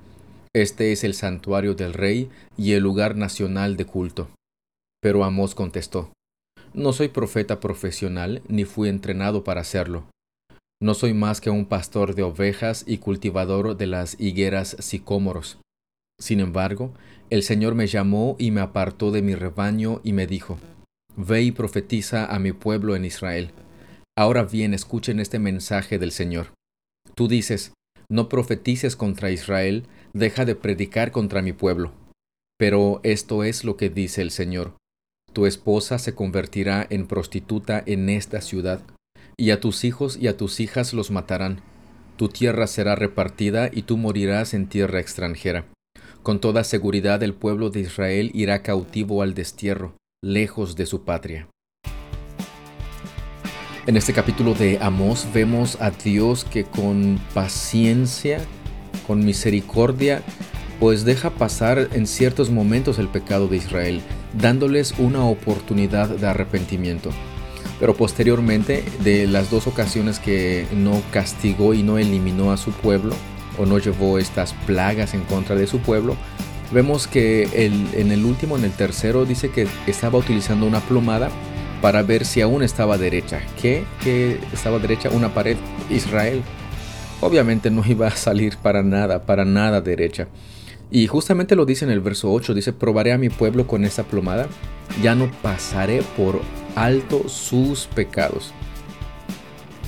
Este 0.53 0.91
es 0.91 1.03
el 1.03 1.13
santuario 1.13 1.73
del 1.73 1.93
rey 1.93 2.29
y 2.57 2.73
el 2.73 2.83
lugar 2.83 3.15
nacional 3.15 3.77
de 3.77 3.85
culto. 3.85 4.29
Pero 5.01 5.23
Amós 5.23 5.55
contestó, 5.55 6.11
No 6.73 6.91
soy 6.91 7.07
profeta 7.07 7.59
profesional 7.59 8.41
ni 8.47 8.65
fui 8.65 8.89
entrenado 8.89 9.43
para 9.43 9.61
hacerlo. 9.61 10.05
No 10.83 10.95
soy 10.95 11.13
más 11.13 11.39
que 11.39 11.49
un 11.49 11.65
pastor 11.65 12.13
de 12.13 12.23
ovejas 12.23 12.83
y 12.85 12.97
cultivador 12.97 13.77
de 13.77 13.87
las 13.87 14.19
higueras 14.19 14.75
sicómoros. 14.79 15.57
Sin 16.19 16.41
embargo, 16.41 16.93
el 17.29 17.43
Señor 17.43 17.73
me 17.73 17.87
llamó 17.87 18.35
y 18.37 18.51
me 18.51 18.59
apartó 18.59 19.11
de 19.11 19.21
mi 19.21 19.33
rebaño 19.33 20.01
y 20.03 20.11
me 20.11 20.27
dijo, 20.27 20.59
Ve 21.15 21.41
y 21.41 21.51
profetiza 21.53 22.25
a 22.25 22.37
mi 22.37 22.51
pueblo 22.51 22.97
en 22.97 23.05
Israel. 23.05 23.51
Ahora 24.17 24.43
bien, 24.43 24.73
escuchen 24.73 25.21
este 25.21 25.39
mensaje 25.39 25.99
del 25.99 26.11
Señor. 26.11 26.47
Tú 27.15 27.29
dices, 27.29 27.71
no 28.09 28.27
profetices 28.27 28.97
contra 28.97 29.31
Israel, 29.31 29.87
deja 30.11 30.43
de 30.43 30.55
predicar 30.55 31.13
contra 31.13 31.41
mi 31.41 31.53
pueblo. 31.53 31.93
Pero 32.59 32.99
esto 33.03 33.45
es 33.45 33.63
lo 33.63 33.77
que 33.77 33.89
dice 33.89 34.21
el 34.21 34.31
Señor. 34.31 34.75
Tu 35.31 35.45
esposa 35.45 35.97
se 35.97 36.13
convertirá 36.13 36.85
en 36.89 37.07
prostituta 37.07 37.81
en 37.85 38.09
esta 38.09 38.41
ciudad, 38.41 38.83
y 39.37 39.51
a 39.51 39.59
tus 39.59 39.83
hijos 39.83 40.17
y 40.19 40.27
a 40.27 40.37
tus 40.37 40.59
hijas 40.59 40.93
los 40.93 41.11
matarán. 41.11 41.61
Tu 42.17 42.29
tierra 42.29 42.67
será 42.67 42.95
repartida 42.95 43.69
y 43.71 43.83
tú 43.83 43.97
morirás 43.97 44.53
en 44.53 44.67
tierra 44.67 44.99
extranjera. 44.99 45.65
Con 46.21 46.39
toda 46.39 46.63
seguridad 46.63 47.21
el 47.23 47.33
pueblo 47.33 47.69
de 47.69 47.81
Israel 47.81 48.31
irá 48.33 48.61
cautivo 48.61 49.21
al 49.21 49.33
destierro 49.33 49.95
lejos 50.23 50.77
de 50.77 50.85
su 50.85 51.03
patria. 51.03 51.49
En 53.85 53.97
este 53.97 54.13
capítulo 54.13 54.53
de 54.53 54.77
Amós 54.81 55.27
vemos 55.33 55.81
a 55.81 55.91
Dios 55.91 56.45
que 56.45 56.63
con 56.63 57.19
paciencia, 57.33 58.39
con 59.05 59.25
misericordia, 59.25 60.21
pues 60.79 61.03
deja 61.03 61.31
pasar 61.31 61.89
en 61.91 62.07
ciertos 62.07 62.49
momentos 62.49 62.99
el 62.99 63.09
pecado 63.09 63.49
de 63.49 63.57
Israel, 63.57 64.01
dándoles 64.39 64.93
una 64.97 65.25
oportunidad 65.25 66.07
de 66.07 66.25
arrepentimiento. 66.25 67.09
Pero 67.83 67.95
posteriormente, 67.95 68.85
de 69.03 69.27
las 69.27 69.51
dos 69.51 69.67
ocasiones 69.67 70.17
que 70.17 70.65
no 70.73 71.01
castigó 71.11 71.73
y 71.73 71.83
no 71.83 71.97
eliminó 71.97 72.53
a 72.53 72.55
su 72.55 72.71
pueblo, 72.71 73.13
o 73.57 73.65
no 73.65 73.77
llevó 73.77 74.19
estas 74.19 74.53
plagas 74.65 75.13
en 75.13 75.19
contra 75.25 75.57
de 75.57 75.67
su 75.67 75.79
pueblo, 75.79 76.15
vemos 76.71 77.07
que 77.07 77.49
en 77.51 78.09
el 78.13 78.23
último, 78.23 78.55
en 78.55 78.63
el 78.63 78.71
tercero, 78.71 79.25
dice 79.25 79.49
que 79.49 79.67
estaba 79.85 80.17
utilizando 80.17 80.65
una 80.65 80.79
plomada 80.79 81.29
para 81.81 82.03
ver 82.03 82.23
si 82.23 82.39
aún 82.39 82.63
estaba 82.63 82.97
derecha. 82.97 83.41
¿Qué? 83.61 83.83
¿Qué 84.01 84.39
estaba 84.53 84.79
derecha? 84.79 85.09
Una 85.09 85.33
pared. 85.33 85.57
Israel. 85.89 86.41
Obviamente 87.19 87.69
no 87.69 87.83
iba 87.85 88.07
a 88.07 88.11
salir 88.11 88.55
para 88.55 88.81
nada, 88.81 89.25
para 89.25 89.43
nada 89.43 89.81
derecha. 89.81 90.29
Y 90.89 91.07
justamente 91.07 91.57
lo 91.57 91.65
dice 91.65 91.83
en 91.83 91.91
el 91.91 91.99
verso 91.99 92.31
8, 92.31 92.53
dice, 92.53 92.71
probaré 92.71 93.11
a 93.11 93.17
mi 93.17 93.27
pueblo 93.27 93.67
con 93.67 93.83
esta 93.83 94.03
plomada, 94.03 94.47
ya 95.01 95.15
no 95.15 95.29
pasaré 95.41 96.01
por 96.15 96.39
alto 96.75 97.27
sus 97.29 97.87
pecados. 97.87 98.51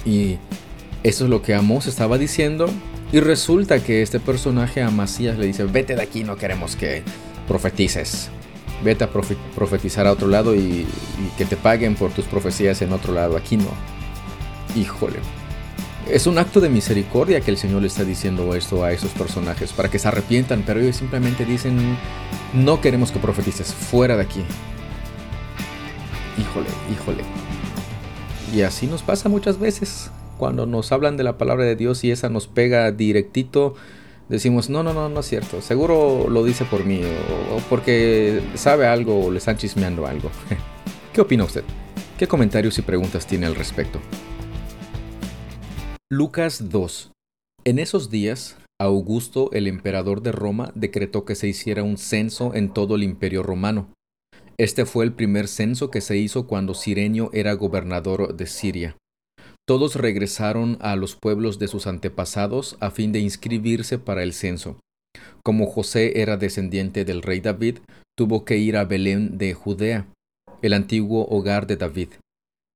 Y 0.05 0.37
eso 1.03 1.23
es 1.25 1.29
lo 1.29 1.41
que 1.41 1.53
Amos 1.53 1.87
estaba 1.87 2.17
diciendo. 2.17 2.67
Y 3.11 3.19
resulta 3.19 3.83
que 3.83 4.01
este 4.01 4.19
personaje 4.19 4.81
a 4.81 4.89
Masías 4.89 5.37
le 5.37 5.45
dice, 5.45 5.63
vete 5.63 5.95
de 5.95 6.01
aquí, 6.01 6.23
no 6.23 6.35
queremos 6.37 6.75
que 6.75 7.03
profetices 7.47 8.29
vete 8.83 9.03
a 9.03 9.09
profetizar 9.09 10.07
a 10.07 10.11
otro 10.11 10.27
lado 10.27 10.55
y, 10.55 10.85
que 11.37 11.45
te 11.45 11.57
paguen 11.57 11.95
por 11.95 12.11
tus 12.11 12.25
profecías 12.25 12.81
en 12.81 12.93
otro 12.93 13.13
lado. 13.13 13.37
Aquí 13.37 13.57
no. 13.57 13.69
Híjole. 14.75 15.17
Es 16.09 16.27
un 16.27 16.37
acto 16.37 16.61
de 16.61 16.69
misericordia 16.69 17.41
que 17.41 17.49
el 17.49 17.57
Señor 17.57 17.81
le 17.81 17.87
está 17.87 18.03
diciendo 18.03 18.53
esto 18.53 18.83
a 18.83 18.91
esos 18.91 19.09
personajes 19.11 19.73
para 19.73 19.89
que 19.89 19.97
se 19.97 20.07
arrepientan, 20.07 20.63
pero 20.65 20.79
ellos 20.79 20.97
simplemente 20.97 21.45
dicen, 21.45 21.97
no 22.53 22.79
queremos 22.79 23.11
que 23.11 23.17
profetices, 23.17 23.73
fuera 23.73 24.15
de 24.15 24.21
aquí. 24.21 24.41
Híjole, 26.37 26.67
híjole. 26.91 27.23
Y 28.53 28.61
así 28.61 28.87
nos 28.87 29.03
pasa 29.03 29.29
muchas 29.29 29.59
veces, 29.59 30.11
cuando 30.37 30.65
nos 30.65 30.91
hablan 30.91 31.17
de 31.17 31.23
la 31.23 31.37
palabra 31.37 31.65
de 31.65 31.75
Dios 31.75 32.03
y 32.03 32.11
esa 32.11 32.29
nos 32.29 32.47
pega 32.47 32.91
directito, 32.91 33.75
decimos, 34.29 34.69
no, 34.69 34.83
no, 34.83 34.93
no, 34.93 35.09
no 35.09 35.19
es 35.19 35.25
cierto, 35.25 35.61
seguro 35.61 36.27
lo 36.29 36.43
dice 36.43 36.65
por 36.65 36.85
mí 36.85 37.01
o, 37.51 37.59
porque 37.69 38.41
sabe 38.55 38.87
algo 38.87 39.25
o 39.25 39.31
le 39.31 39.37
están 39.37 39.57
chismeando 39.57 40.05
algo. 40.05 40.29
¿Qué 41.13 41.21
opina 41.21 41.43
usted? 41.43 41.63
¿Qué 42.17 42.27
comentarios 42.27 42.77
y 42.77 42.81
preguntas 42.81 43.25
tiene 43.27 43.45
al 43.45 43.55
respecto? 43.55 43.99
Lucas 46.09 46.69
2. 46.69 47.11
En 47.65 47.79
esos 47.79 48.09
días, 48.09 48.57
Augusto, 48.79 49.49
el 49.53 49.67
emperador 49.67 50.21
de 50.21 50.31
Roma, 50.31 50.71
decretó 50.75 51.25
que 51.25 51.35
se 51.35 51.47
hiciera 51.47 51.83
un 51.83 51.97
censo 51.97 52.53
en 52.53 52.73
todo 52.73 52.95
el 52.95 53.03
imperio 53.03 53.41
romano. 53.41 53.94
Este 54.57 54.85
fue 54.85 55.03
el 55.03 55.13
primer 55.13 55.47
censo 55.47 55.91
que 55.91 56.01
se 56.01 56.17
hizo 56.17 56.47
cuando 56.47 56.73
Sirenio 56.73 57.29
era 57.33 57.53
gobernador 57.53 58.35
de 58.35 58.47
Siria. 58.47 58.97
Todos 59.67 59.95
regresaron 59.95 60.77
a 60.79 60.95
los 60.95 61.15
pueblos 61.15 61.59
de 61.59 61.67
sus 61.67 61.87
antepasados 61.87 62.77
a 62.79 62.91
fin 62.91 63.11
de 63.11 63.19
inscribirse 63.19 63.97
para 63.97 64.23
el 64.23 64.33
censo. 64.33 64.79
Como 65.43 65.65
José 65.65 66.21
era 66.21 66.37
descendiente 66.37 67.03
del 67.03 67.21
rey 67.21 67.41
David, 67.41 67.79
tuvo 68.17 68.45
que 68.45 68.57
ir 68.57 68.77
a 68.77 68.85
Belén 68.85 69.37
de 69.37 69.53
Judea, 69.53 70.07
el 70.61 70.73
antiguo 70.73 71.27
hogar 71.27 71.67
de 71.67 71.77
David. 71.77 72.09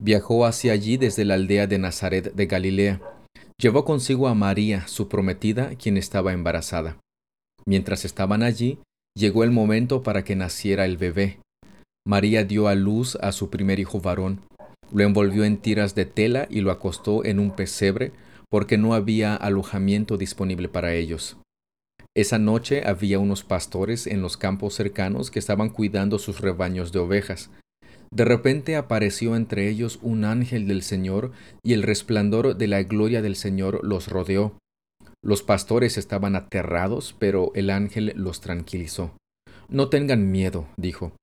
Viajó 0.02 0.46
hacia 0.46 0.74
allí 0.74 0.98
desde 0.98 1.26
la 1.26 1.36
aldea 1.36 1.68
de 1.68 1.78
Nazaret 1.78 2.34
de 2.34 2.46
Galilea. 2.46 3.02
Llevó 3.62 3.86
consigo 3.86 4.28
a 4.28 4.36
María, 4.36 4.88
su 4.88 5.08
prometida, 5.08 5.76
quien 5.76 5.98
estaba 5.98 6.34
embarazada. 6.34 6.98
Mientras 7.66 8.06
estaban 8.06 8.42
allí, 8.42 8.80
llegó 9.16 9.44
el 9.44 9.52
momento 9.52 10.02
para 10.02 10.24
que 10.24 10.36
naciera 10.36 10.86
el 10.86 10.98
bebé. 10.98 11.40
María 12.06 12.44
dio 12.44 12.68
a 12.68 12.76
luz 12.76 13.16
a 13.22 13.32
su 13.32 13.50
primer 13.50 13.80
hijo 13.80 14.00
varón 14.00 14.42
lo 14.92 15.04
envolvió 15.04 15.44
en 15.44 15.58
tiras 15.58 15.96
de 15.96 16.06
tela 16.06 16.48
y 16.50 16.62
lo 16.62 16.72
acostó 16.72 17.24
en 17.26 17.40
un 17.40 17.52
pesebre 17.52 18.12
porque 18.50 18.78
no 18.78 18.94
había 18.94 19.36
alojamiento 19.36 20.18
disponible 20.18 20.68
para 20.68 20.94
ellos. 20.94 21.38
Esa 22.18 22.40
noche 22.40 22.84
había 22.86 23.20
unos 23.20 23.44
pastores 23.44 24.08
en 24.08 24.22
los 24.22 24.36
campos 24.36 24.74
cercanos 24.74 25.30
que 25.30 25.40
estaban 25.40 25.70
cuidando 25.70 26.18
sus 26.18 26.42
rebaños 26.42 26.92
de 26.92 27.00
ovejas. 27.00 27.52
De 28.12 28.26
repente 28.26 28.76
apareció 28.76 29.36
entre 29.36 29.70
ellos 29.70 30.00
un 30.02 30.26
ángel 30.26 30.68
del 30.68 30.82
Señor 30.82 31.32
y 31.64 31.74
el 31.74 31.84
resplandor 31.84 32.58
de 32.58 32.68
la 32.68 32.82
gloria 32.82 33.22
del 33.22 33.36
Señor 33.36 33.82
los 33.84 34.08
rodeó. 34.08 34.58
Los 35.24 35.44
pastores 35.44 36.00
estaban 36.00 36.36
aterrados, 36.36 37.16
pero 37.20 37.52
el 37.54 37.70
ángel 37.70 38.14
los 38.16 38.42
tranquilizó. 38.42 39.12
No 39.68 39.90
tengan 39.90 40.32
miedo, 40.32 40.68
dijo 40.78 41.14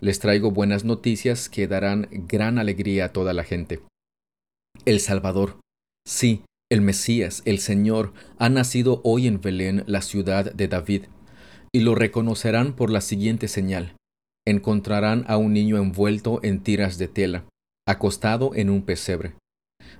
les 0.00 0.18
traigo 0.18 0.50
buenas 0.50 0.84
noticias 0.84 1.48
que 1.48 1.66
darán 1.66 2.08
gran 2.10 2.58
alegría 2.58 3.06
a 3.06 3.12
toda 3.12 3.32
la 3.32 3.44
gente. 3.44 3.80
El 4.84 5.00
Salvador, 5.00 5.60
sí, 6.06 6.42
el 6.70 6.80
Mesías, 6.80 7.42
el 7.44 7.58
Señor, 7.58 8.12
ha 8.38 8.48
nacido 8.48 9.00
hoy 9.04 9.26
en 9.26 9.40
Belén, 9.40 9.84
la 9.86 10.02
ciudad 10.02 10.52
de 10.52 10.68
David, 10.68 11.04
y 11.72 11.80
lo 11.80 11.94
reconocerán 11.94 12.74
por 12.74 12.90
la 12.90 13.00
siguiente 13.00 13.48
señal. 13.48 13.94
Encontrarán 14.46 15.24
a 15.28 15.36
un 15.36 15.52
niño 15.52 15.76
envuelto 15.76 16.40
en 16.42 16.62
tiras 16.62 16.96
de 16.96 17.08
tela, 17.08 17.44
acostado 17.86 18.54
en 18.54 18.70
un 18.70 18.82
pesebre. 18.82 19.34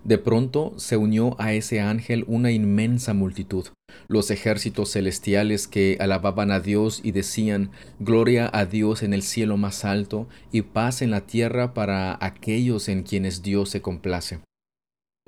De 0.05 0.17
pronto 0.17 0.75
se 0.79 0.97
unió 0.97 1.37
a 1.39 1.53
ese 1.53 1.81
ángel 1.81 2.25
una 2.27 2.51
inmensa 2.51 3.13
multitud, 3.13 3.67
los 4.09 4.31
ejércitos 4.31 4.93
celestiales 4.93 5.69
que 5.69 5.97
alababan 6.01 6.51
a 6.51 6.61
Dios 6.61 7.01
y 7.03 7.13
decían, 7.13 7.71
Gloria 7.99 8.51
a 8.53 8.67
Dios 8.67 9.03
en 9.03 9.15
el 9.15 9.23
cielo 9.23 9.57
más 9.57 9.85
alto 9.85 10.29
y 10.53 10.63
paz 10.63 11.03
en 11.03 11.11
la 11.11 11.23
tierra 11.23 11.75
para 11.75 12.19
aquellos 12.21 12.89
en 12.89 13.03
quienes 13.03 13.43
Dios 13.43 13.71
se 13.71 13.83
complace. 13.83 14.41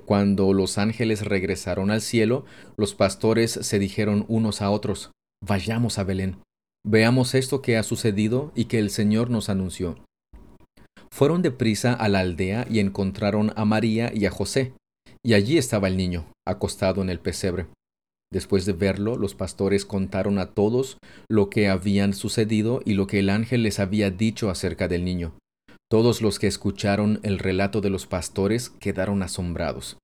Cuando 0.05 0.53
los 0.53 0.77
ángeles 0.77 1.25
regresaron 1.25 1.89
al 1.89 2.01
cielo, 2.01 2.45
los 2.77 2.93
pastores 2.93 3.51
se 3.51 3.79
dijeron 3.79 4.25
unos 4.27 4.61
a 4.61 4.69
otros, 4.69 5.11
Vayamos 5.45 5.97
a 5.99 6.03
Belén, 6.03 6.37
veamos 6.85 7.35
esto 7.35 7.61
que 7.61 7.77
ha 7.77 7.83
sucedido 7.83 8.51
y 8.55 8.65
que 8.65 8.79
el 8.79 8.89
Señor 8.89 9.29
nos 9.29 9.49
anunció. 9.49 9.97
Fueron 11.11 11.41
deprisa 11.41 11.93
a 11.93 12.09
la 12.09 12.19
aldea 12.19 12.65
y 12.69 12.79
encontraron 12.79 13.53
a 13.55 13.65
María 13.65 14.11
y 14.13 14.25
a 14.25 14.31
José, 14.31 14.73
y 15.23 15.35
allí 15.35 15.57
estaba 15.57 15.87
el 15.87 15.95
niño, 15.95 16.25
acostado 16.45 17.01
en 17.01 17.09
el 17.09 17.19
pesebre. 17.19 17.67
Después 18.33 18.65
de 18.65 18.73
verlo, 18.73 19.15
los 19.15 19.35
pastores 19.35 19.85
contaron 19.85 20.39
a 20.39 20.47
todos 20.47 20.97
lo 21.29 21.51
que 21.51 21.69
habían 21.69 22.13
sucedido 22.13 22.81
y 22.83 22.95
lo 22.95 23.05
que 23.05 23.19
el 23.19 23.29
ángel 23.29 23.61
les 23.61 23.79
había 23.79 24.09
dicho 24.09 24.49
acerca 24.49 24.87
del 24.87 25.05
niño. 25.05 25.37
Todos 25.87 26.23
los 26.23 26.39
que 26.39 26.47
escucharon 26.47 27.19
el 27.21 27.37
relato 27.37 27.79
de 27.79 27.91
los 27.91 28.07
pastores 28.07 28.71
quedaron 28.71 29.21
asombrados. 29.21 29.99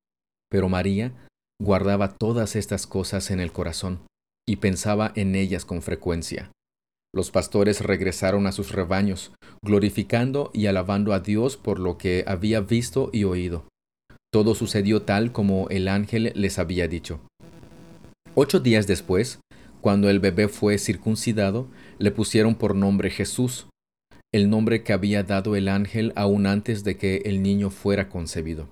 Pero 0.48 0.70
María 0.70 1.12
guardaba 1.60 2.10
todas 2.10 2.56
estas 2.56 2.86
cosas 2.86 3.32
en 3.32 3.40
el 3.40 3.52
corazón 3.52 4.02
y 4.48 4.58
pensaba 4.58 5.12
en 5.16 5.34
ellas 5.34 5.66
con 5.66 5.82
frecuencia. 5.82 6.52
Los 7.12 7.32
pastores 7.32 7.82
regresaron 7.82 8.46
a 8.46 8.52
sus 8.52 8.72
rebaños, 8.72 9.32
glorificando 9.64 10.52
y 10.54 10.68
alabando 10.68 11.14
a 11.14 11.20
Dios 11.20 11.58
por 11.58 11.80
lo 11.80 11.98
que 11.98 12.24
había 12.28 12.62
visto 12.62 13.10
y 13.12 13.24
oído. 13.24 13.66
Todo 14.32 14.54
sucedió 14.54 15.02
tal 15.02 15.32
como 15.32 15.68
el 15.70 15.88
ángel 15.88 16.32
les 16.36 16.60
había 16.60 16.88
dicho. 16.88 17.22
Ocho 18.42 18.62
días 18.62 18.88
después, 18.88 19.42
cuando 19.82 20.10
el 20.10 20.22
bebé 20.22 20.48
fue 20.48 20.78
circuncidado, 20.78 21.70
le 21.98 22.12
pusieron 22.12 22.56
por 22.56 22.74
nombre 22.74 23.10
Jesús, 23.10 23.68
el 24.34 24.50
nombre 24.50 24.82
que 24.82 24.94
había 24.94 25.24
dado 25.24 25.58
el 25.58 25.68
ángel 25.68 26.14
aún 26.16 26.48
antes 26.48 26.86
de 26.86 26.96
que 26.96 27.18
el 27.26 27.44
niño 27.44 27.70
fuera 27.70 28.08
concebido. 28.08 28.70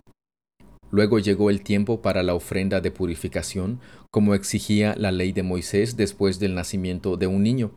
Luego 0.90 1.20
llegó 1.20 1.50
el 1.50 1.64
tiempo 1.64 2.02
para 2.02 2.24
la 2.24 2.34
ofrenda 2.34 2.80
de 2.80 2.92
purificación, 2.92 3.82
como 4.10 4.36
exigía 4.36 4.96
la 4.96 5.12
ley 5.12 5.34
de 5.34 5.44
Moisés 5.44 5.98
después 5.98 6.40
del 6.40 6.56
nacimiento 6.56 7.18
de 7.18 7.28
un 7.28 7.44
niño 7.44 7.74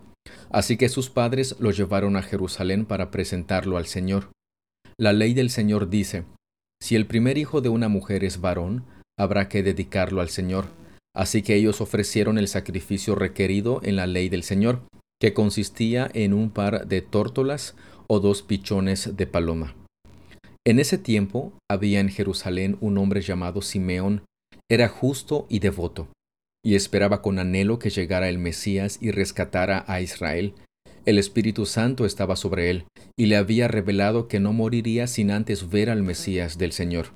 Así 0.48 0.76
que 0.76 0.88
sus 0.88 1.10
padres 1.10 1.56
lo 1.58 1.72
llevaron 1.72 2.16
a 2.16 2.22
Jerusalén 2.22 2.86
para 2.86 3.10
presentarlo 3.10 3.76
al 3.76 3.86
Señor. 3.86 4.30
La 4.96 5.12
ley 5.12 5.34
del 5.34 5.50
Señor 5.50 5.90
dice, 5.90 6.22
si 6.80 6.94
el 6.94 7.08
primer 7.08 7.36
hijo 7.36 7.60
de 7.60 7.68
una 7.68 7.88
mujer 7.88 8.22
es 8.22 8.40
varón, 8.40 8.84
habrá 9.18 9.48
que 9.48 9.64
dedicarlo 9.64 10.20
al 10.20 10.28
Señor. 10.28 10.79
Así 11.14 11.42
que 11.42 11.54
ellos 11.54 11.80
ofrecieron 11.80 12.38
el 12.38 12.48
sacrificio 12.48 13.14
requerido 13.14 13.80
en 13.82 13.96
la 13.96 14.06
ley 14.06 14.28
del 14.28 14.42
Señor, 14.42 14.82
que 15.20 15.34
consistía 15.34 16.10
en 16.14 16.32
un 16.32 16.50
par 16.50 16.86
de 16.86 17.02
tórtolas 17.02 17.74
o 18.06 18.20
dos 18.20 18.42
pichones 18.42 19.16
de 19.16 19.26
paloma. 19.26 19.74
En 20.66 20.78
ese 20.78 20.98
tiempo 20.98 21.52
había 21.70 22.00
en 22.00 22.08
Jerusalén 22.08 22.76
un 22.80 22.98
hombre 22.98 23.22
llamado 23.22 23.62
Simeón, 23.62 24.22
era 24.68 24.88
justo 24.88 25.46
y 25.48 25.58
devoto 25.58 26.08
y 26.62 26.74
esperaba 26.74 27.22
con 27.22 27.38
anhelo 27.38 27.78
que 27.78 27.90
llegara 27.90 28.28
el 28.28 28.38
Mesías 28.38 28.98
y 29.00 29.10
rescatara 29.10 29.84
a 29.86 30.00
Israel. 30.00 30.54
El 31.06 31.18
Espíritu 31.18 31.64
Santo 31.64 32.04
estaba 32.04 32.36
sobre 32.36 32.70
él, 32.70 32.84
y 33.16 33.26
le 33.26 33.36
había 33.36 33.68
revelado 33.68 34.28
que 34.28 34.40
no 34.40 34.52
moriría 34.52 35.06
sin 35.06 35.30
antes 35.30 35.70
ver 35.70 35.88
al 35.88 36.02
Mesías 36.02 36.58
del 36.58 36.72
Señor. 36.72 37.14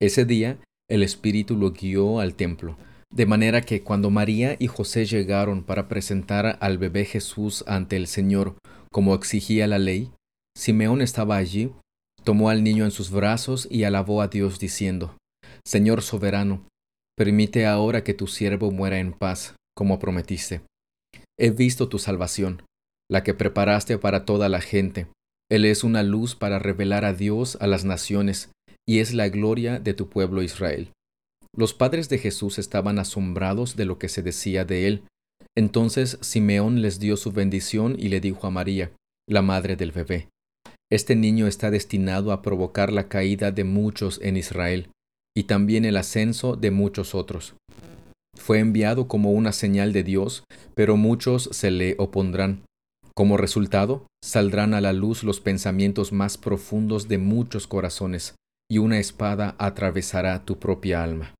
Ese 0.00 0.24
día 0.24 0.58
el 0.88 1.02
Espíritu 1.02 1.56
lo 1.56 1.72
guió 1.72 2.20
al 2.20 2.34
templo, 2.34 2.76
de 3.12 3.26
manera 3.26 3.60
que 3.60 3.82
cuando 3.82 4.10
María 4.10 4.56
y 4.58 4.66
José 4.66 5.04
llegaron 5.04 5.62
para 5.62 5.86
presentar 5.86 6.58
al 6.60 6.78
bebé 6.78 7.04
Jesús 7.04 7.62
ante 7.66 7.96
el 7.96 8.06
Señor, 8.06 8.56
como 8.90 9.14
exigía 9.14 9.66
la 9.66 9.78
ley, 9.78 10.10
Simeón 10.56 11.00
estaba 11.02 11.36
allí, 11.36 11.72
tomó 12.24 12.48
al 12.50 12.64
niño 12.64 12.84
en 12.84 12.90
sus 12.90 13.10
brazos 13.10 13.68
y 13.70 13.84
alabó 13.84 14.22
a 14.22 14.28
Dios 14.28 14.58
diciendo, 14.58 15.16
Señor 15.64 16.02
soberano, 16.02 16.66
Permite 17.16 17.66
ahora 17.66 18.04
que 18.04 18.14
tu 18.14 18.26
siervo 18.26 18.70
muera 18.70 18.98
en 18.98 19.12
paz, 19.12 19.54
como 19.76 19.98
prometiste. 19.98 20.62
He 21.38 21.50
visto 21.50 21.88
tu 21.88 21.98
salvación, 21.98 22.62
la 23.10 23.22
que 23.22 23.34
preparaste 23.34 23.98
para 23.98 24.24
toda 24.24 24.48
la 24.48 24.60
gente. 24.60 25.08
Él 25.50 25.66
es 25.66 25.84
una 25.84 26.02
luz 26.02 26.34
para 26.34 26.58
revelar 26.58 27.04
a 27.04 27.12
Dios 27.12 27.58
a 27.60 27.66
las 27.66 27.84
naciones, 27.84 28.50
y 28.88 29.00
es 29.00 29.12
la 29.12 29.28
gloria 29.28 29.78
de 29.78 29.92
tu 29.92 30.08
pueblo 30.08 30.42
Israel. 30.42 30.90
Los 31.54 31.74
padres 31.74 32.08
de 32.08 32.18
Jesús 32.18 32.58
estaban 32.58 32.98
asombrados 32.98 33.76
de 33.76 33.84
lo 33.84 33.98
que 33.98 34.08
se 34.08 34.22
decía 34.22 34.64
de 34.64 34.86
él. 34.86 35.02
Entonces 35.54 36.18
Simeón 36.22 36.80
les 36.80 36.98
dio 36.98 37.18
su 37.18 37.30
bendición 37.30 37.96
y 37.98 38.08
le 38.08 38.20
dijo 38.20 38.46
a 38.46 38.50
María, 38.50 38.92
la 39.28 39.42
madre 39.42 39.76
del 39.76 39.92
bebé, 39.92 40.28
Este 40.90 41.14
niño 41.14 41.46
está 41.46 41.70
destinado 41.70 42.32
a 42.32 42.40
provocar 42.40 42.90
la 42.90 43.08
caída 43.08 43.50
de 43.50 43.64
muchos 43.64 44.18
en 44.22 44.36
Israel, 44.38 44.88
y 45.36 45.44
también 45.44 45.84
el 45.84 45.96
ascenso 45.98 46.56
de 46.56 46.70
muchos 46.70 47.14
otros. 47.14 47.54
Fue 48.34 48.58
enviado 48.58 49.06
como 49.06 49.32
una 49.32 49.52
señal 49.52 49.92
de 49.92 50.04
Dios, 50.04 50.44
pero 50.74 50.96
muchos 50.96 51.50
se 51.52 51.70
le 51.70 51.96
opondrán. 51.98 52.64
Como 53.14 53.36
resultado, 53.36 54.06
saldrán 54.24 54.72
a 54.72 54.80
la 54.80 54.94
luz 54.94 55.22
los 55.22 55.40
pensamientos 55.40 56.12
más 56.12 56.38
profundos 56.38 57.08
de 57.08 57.18
muchos 57.18 57.66
corazones, 57.66 58.36
y 58.70 58.78
una 58.78 58.98
espada 58.98 59.54
atravesará 59.58 60.44
tu 60.46 60.58
propia 60.58 61.04
alma. 61.04 61.34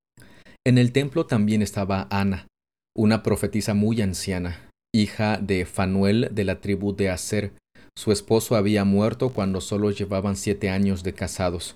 En 0.65 0.79
el 0.79 0.93
templo 0.93 1.27
también 1.27 1.61
estaba 1.61 2.07
Ana, 2.09 2.47
una 2.97 3.25
profetisa 3.25 3.75
muy 3.75 4.01
anciana, 4.01 4.71
hija 4.95 5.39
de 5.39 5.65
Fanuel 5.65 6.29
de 6.31 6.45
la 6.45 6.61
tribu 6.61 6.95
de 6.95 7.11
Aser. 7.11 7.53
Su 7.99 8.13
esposo 8.13 8.55
había 8.55 8.85
muerto 8.85 9.31
cuando 9.31 9.61
solo 9.61 9.91
llevaban 9.91 10.37
siete 10.37 10.71
años 10.71 11.03
de 11.03 11.15
casados. 11.15 11.75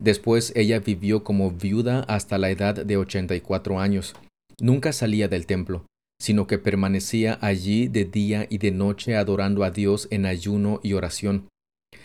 Después 0.00 0.50
ella 0.56 0.80
vivió 0.80 1.24
como 1.24 1.50
viuda 1.50 2.00
hasta 2.08 2.38
la 2.38 2.48
edad 2.48 2.74
de 2.74 2.96
ochenta 2.96 3.36
y 3.36 3.42
cuatro 3.42 3.78
años. 3.78 4.14
Nunca 4.58 4.94
salía 4.94 5.28
del 5.28 5.44
templo, 5.44 5.84
sino 6.18 6.46
que 6.46 6.58
permanecía 6.58 7.38
allí 7.42 7.86
de 7.86 8.06
día 8.06 8.46
y 8.48 8.56
de 8.56 8.70
noche 8.70 9.14
adorando 9.14 9.62
a 9.62 9.70
Dios 9.70 10.08
en 10.10 10.24
ayuno 10.24 10.80
y 10.82 10.94
oración. 10.94 11.48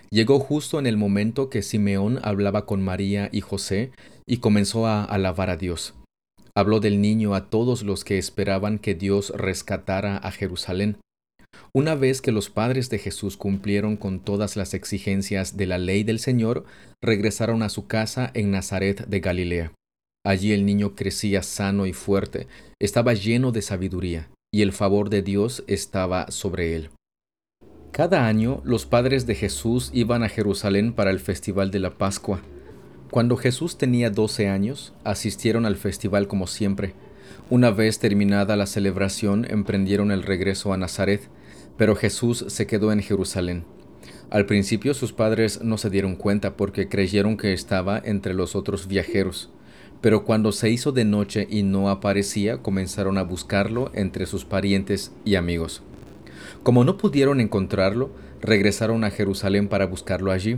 Llegó 0.09 0.39
justo 0.39 0.77
en 0.77 0.87
el 0.87 0.97
momento 0.97 1.49
que 1.49 1.61
Simeón 1.61 2.19
hablaba 2.21 2.65
con 2.65 2.81
María 2.81 3.29
y 3.31 3.39
José 3.39 3.91
y 4.25 4.37
comenzó 4.37 4.87
a 4.87 5.05
alabar 5.05 5.49
a 5.49 5.55
Dios. 5.55 5.93
Habló 6.57 6.79
del 6.79 7.01
niño 7.01 7.35
a 7.35 7.51
todos 7.51 7.83
los 7.83 8.03
que 8.03 8.17
esperaban 8.17 8.79
que 8.79 8.95
Dios 8.95 9.31
rescatara 9.35 10.17
a 10.17 10.31
Jerusalén. 10.31 10.97
Una 11.71 11.93
vez 11.93 12.19
que 12.19 12.31
los 12.31 12.49
padres 12.49 12.89
de 12.89 12.97
Jesús 12.97 13.37
cumplieron 13.37 13.95
con 13.95 14.19
todas 14.19 14.55
las 14.57 14.73
exigencias 14.73 15.55
de 15.55 15.67
la 15.67 15.77
ley 15.77 16.03
del 16.03 16.17
Señor, 16.17 16.65
regresaron 16.99 17.61
a 17.61 17.69
su 17.69 17.85
casa 17.85 18.31
en 18.33 18.49
Nazaret 18.49 19.05
de 19.05 19.19
Galilea. 19.19 19.71
Allí 20.25 20.51
el 20.51 20.65
niño 20.65 20.95
crecía 20.95 21.43
sano 21.43 21.85
y 21.85 21.93
fuerte, 21.93 22.47
estaba 22.81 23.13
lleno 23.13 23.51
de 23.51 23.61
sabiduría, 23.61 24.31
y 24.51 24.63
el 24.63 24.73
favor 24.73 25.11
de 25.11 25.21
Dios 25.21 25.63
estaba 25.67 26.31
sobre 26.31 26.75
él. 26.75 26.89
Cada 27.91 28.25
año 28.25 28.63
los 28.65 28.87
padres 28.87 29.27
de 29.27 29.35
Jesús 29.35 29.91
iban 29.93 30.23
a 30.23 30.29
Jerusalén 30.29 30.93
para 30.93 31.11
el 31.11 31.19
festival 31.19 31.69
de 31.69 31.81
la 31.81 31.99
Pascua. 31.99 32.41
Cuando 33.09 33.37
Jesús 33.37 33.77
tenía 33.77 34.09
doce 34.09 34.49
años, 34.49 34.93
asistieron 35.05 35.65
al 35.65 35.77
festival 35.77 36.27
como 36.27 36.45
siempre. 36.45 36.93
Una 37.49 37.71
vez 37.71 37.99
terminada 37.99 38.57
la 38.57 38.65
celebración, 38.65 39.47
emprendieron 39.49 40.11
el 40.11 40.23
regreso 40.23 40.73
a 40.73 40.77
Nazaret, 40.77 41.21
pero 41.77 41.95
Jesús 41.95 42.43
se 42.49 42.67
quedó 42.67 42.91
en 42.91 43.01
Jerusalén. 43.01 43.63
Al 44.29 44.45
principio 44.45 44.93
sus 44.93 45.13
padres 45.13 45.61
no 45.61 45.77
se 45.77 45.89
dieron 45.89 46.17
cuenta 46.17 46.57
porque 46.57 46.89
creyeron 46.89 47.37
que 47.37 47.53
estaba 47.53 47.97
entre 48.03 48.33
los 48.33 48.57
otros 48.57 48.87
viajeros, 48.89 49.49
pero 50.01 50.25
cuando 50.25 50.51
se 50.51 50.69
hizo 50.69 50.91
de 50.91 51.05
noche 51.05 51.47
y 51.49 51.63
no 51.63 51.89
aparecía, 51.89 52.57
comenzaron 52.57 53.17
a 53.17 53.23
buscarlo 53.23 53.89
entre 53.93 54.25
sus 54.25 54.43
parientes 54.43 55.13
y 55.23 55.35
amigos. 55.35 55.81
Como 56.61 56.83
no 56.83 56.97
pudieron 56.97 57.39
encontrarlo, 57.39 58.09
regresaron 58.41 59.05
a 59.05 59.11
Jerusalén 59.11 59.69
para 59.69 59.85
buscarlo 59.85 60.33
allí. 60.33 60.57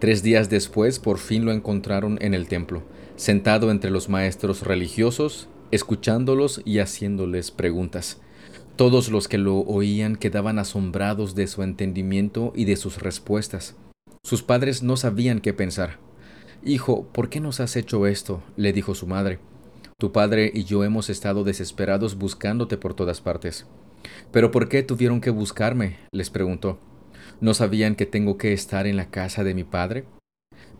Tres 0.00 0.22
días 0.22 0.48
después 0.48 0.98
por 0.98 1.18
fin 1.18 1.44
lo 1.44 1.52
encontraron 1.52 2.16
en 2.22 2.32
el 2.32 2.48
templo, 2.48 2.82
sentado 3.16 3.70
entre 3.70 3.90
los 3.90 4.08
maestros 4.08 4.62
religiosos, 4.62 5.50
escuchándolos 5.72 6.62
y 6.64 6.78
haciéndoles 6.78 7.50
preguntas. 7.50 8.18
Todos 8.76 9.10
los 9.10 9.28
que 9.28 9.36
lo 9.36 9.58
oían 9.58 10.16
quedaban 10.16 10.58
asombrados 10.58 11.34
de 11.34 11.46
su 11.46 11.62
entendimiento 11.62 12.54
y 12.56 12.64
de 12.64 12.76
sus 12.76 13.02
respuestas. 13.02 13.76
Sus 14.22 14.42
padres 14.42 14.82
no 14.82 14.96
sabían 14.96 15.38
qué 15.38 15.52
pensar. 15.52 15.98
Hijo, 16.64 17.06
¿por 17.12 17.28
qué 17.28 17.40
nos 17.40 17.60
has 17.60 17.76
hecho 17.76 18.06
esto? 18.06 18.42
le 18.56 18.72
dijo 18.72 18.94
su 18.94 19.06
madre. 19.06 19.38
Tu 19.98 20.12
padre 20.12 20.50
y 20.54 20.64
yo 20.64 20.82
hemos 20.82 21.10
estado 21.10 21.44
desesperados 21.44 22.16
buscándote 22.16 22.78
por 22.78 22.94
todas 22.94 23.20
partes. 23.20 23.66
¿Pero 24.32 24.50
por 24.50 24.70
qué 24.70 24.82
tuvieron 24.82 25.20
que 25.20 25.28
buscarme? 25.28 25.98
les 26.10 26.30
preguntó. 26.30 26.78
¿No 27.40 27.54
sabían 27.54 27.94
que 27.94 28.04
tengo 28.04 28.36
que 28.36 28.52
estar 28.52 28.86
en 28.86 28.96
la 28.96 29.10
casa 29.10 29.44
de 29.44 29.54
mi 29.54 29.64
padre? 29.64 30.04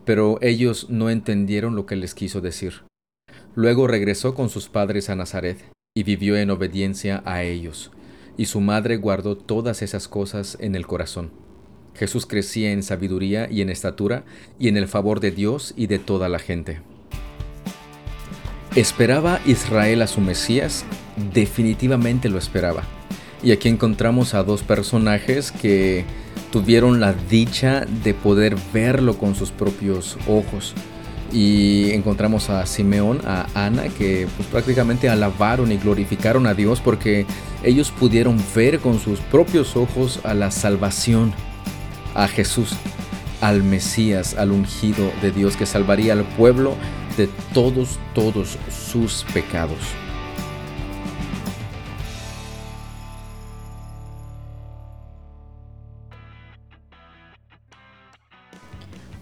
Pero 0.04 0.38
ellos 0.42 0.90
no 0.90 1.08
entendieron 1.08 1.74
lo 1.74 1.86
que 1.86 1.96
les 1.96 2.14
quiso 2.14 2.42
decir. 2.42 2.82
Luego 3.54 3.86
regresó 3.86 4.34
con 4.34 4.50
sus 4.50 4.68
padres 4.68 5.08
a 5.08 5.16
Nazaret, 5.16 5.58
y 5.96 6.02
vivió 6.02 6.36
en 6.36 6.50
obediencia 6.50 7.22
a 7.24 7.42
ellos, 7.42 7.90
y 8.36 8.44
su 8.44 8.60
madre 8.60 8.96
guardó 8.96 9.36
todas 9.36 9.82
esas 9.82 10.06
cosas 10.06 10.58
en 10.60 10.74
el 10.74 10.86
corazón. 10.86 11.30
Jesús 11.94 12.26
crecía 12.26 12.72
en 12.72 12.82
sabiduría 12.82 13.50
y 13.50 13.62
en 13.62 13.70
estatura, 13.70 14.24
y 14.58 14.68
en 14.68 14.76
el 14.76 14.86
favor 14.86 15.20
de 15.20 15.30
Dios 15.30 15.72
y 15.76 15.86
de 15.86 15.98
toda 15.98 16.28
la 16.28 16.38
gente. 16.38 16.80
¿Esperaba 18.76 19.40
Israel 19.46 20.02
a 20.02 20.06
su 20.06 20.20
Mesías? 20.20 20.84
Definitivamente 21.32 22.28
lo 22.28 22.38
esperaba. 22.38 22.84
Y 23.42 23.52
aquí 23.52 23.68
encontramos 23.68 24.34
a 24.34 24.44
dos 24.44 24.62
personajes 24.62 25.50
que 25.50 26.04
tuvieron 26.50 27.00
la 27.00 27.12
dicha 27.12 27.86
de 28.04 28.14
poder 28.14 28.56
verlo 28.72 29.16
con 29.18 29.34
sus 29.34 29.50
propios 29.50 30.16
ojos. 30.26 30.74
Y 31.32 31.92
encontramos 31.92 32.50
a 32.50 32.66
Simeón, 32.66 33.20
a 33.24 33.46
Ana, 33.54 33.84
que 33.84 34.26
pues, 34.36 34.48
prácticamente 34.48 35.08
alabaron 35.08 35.70
y 35.70 35.76
glorificaron 35.76 36.46
a 36.46 36.54
Dios 36.54 36.80
porque 36.80 37.24
ellos 37.62 37.92
pudieron 37.92 38.42
ver 38.54 38.80
con 38.80 38.98
sus 38.98 39.20
propios 39.20 39.76
ojos 39.76 40.20
a 40.24 40.34
la 40.34 40.50
salvación, 40.50 41.32
a 42.14 42.26
Jesús, 42.26 42.72
al 43.40 43.62
Mesías, 43.62 44.34
al 44.34 44.50
ungido 44.50 45.12
de 45.22 45.30
Dios 45.30 45.56
que 45.56 45.66
salvaría 45.66 46.14
al 46.14 46.24
pueblo 46.24 46.74
de 47.16 47.28
todos, 47.54 48.00
todos 48.12 48.58
sus 48.68 49.24
pecados. 49.32 49.78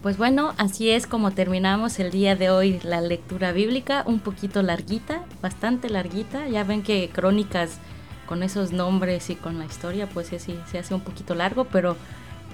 Pues 0.08 0.16
bueno, 0.16 0.54
así 0.56 0.88
es 0.88 1.06
como 1.06 1.32
terminamos 1.32 1.98
el 1.98 2.10
día 2.10 2.34
de 2.34 2.48
hoy 2.48 2.80
la 2.82 3.02
lectura 3.02 3.52
bíblica, 3.52 4.04
un 4.06 4.20
poquito 4.20 4.62
larguita, 4.62 5.22
bastante 5.42 5.90
larguita. 5.90 6.48
Ya 6.48 6.64
ven 6.64 6.82
que 6.82 7.10
crónicas 7.10 7.76
con 8.24 8.42
esos 8.42 8.72
nombres 8.72 9.28
y 9.28 9.34
con 9.34 9.58
la 9.58 9.66
historia, 9.66 10.08
pues 10.08 10.28
sí, 10.28 10.58
se 10.70 10.78
hace 10.78 10.94
un 10.94 11.02
poquito 11.02 11.34
largo, 11.34 11.64
pero, 11.64 11.94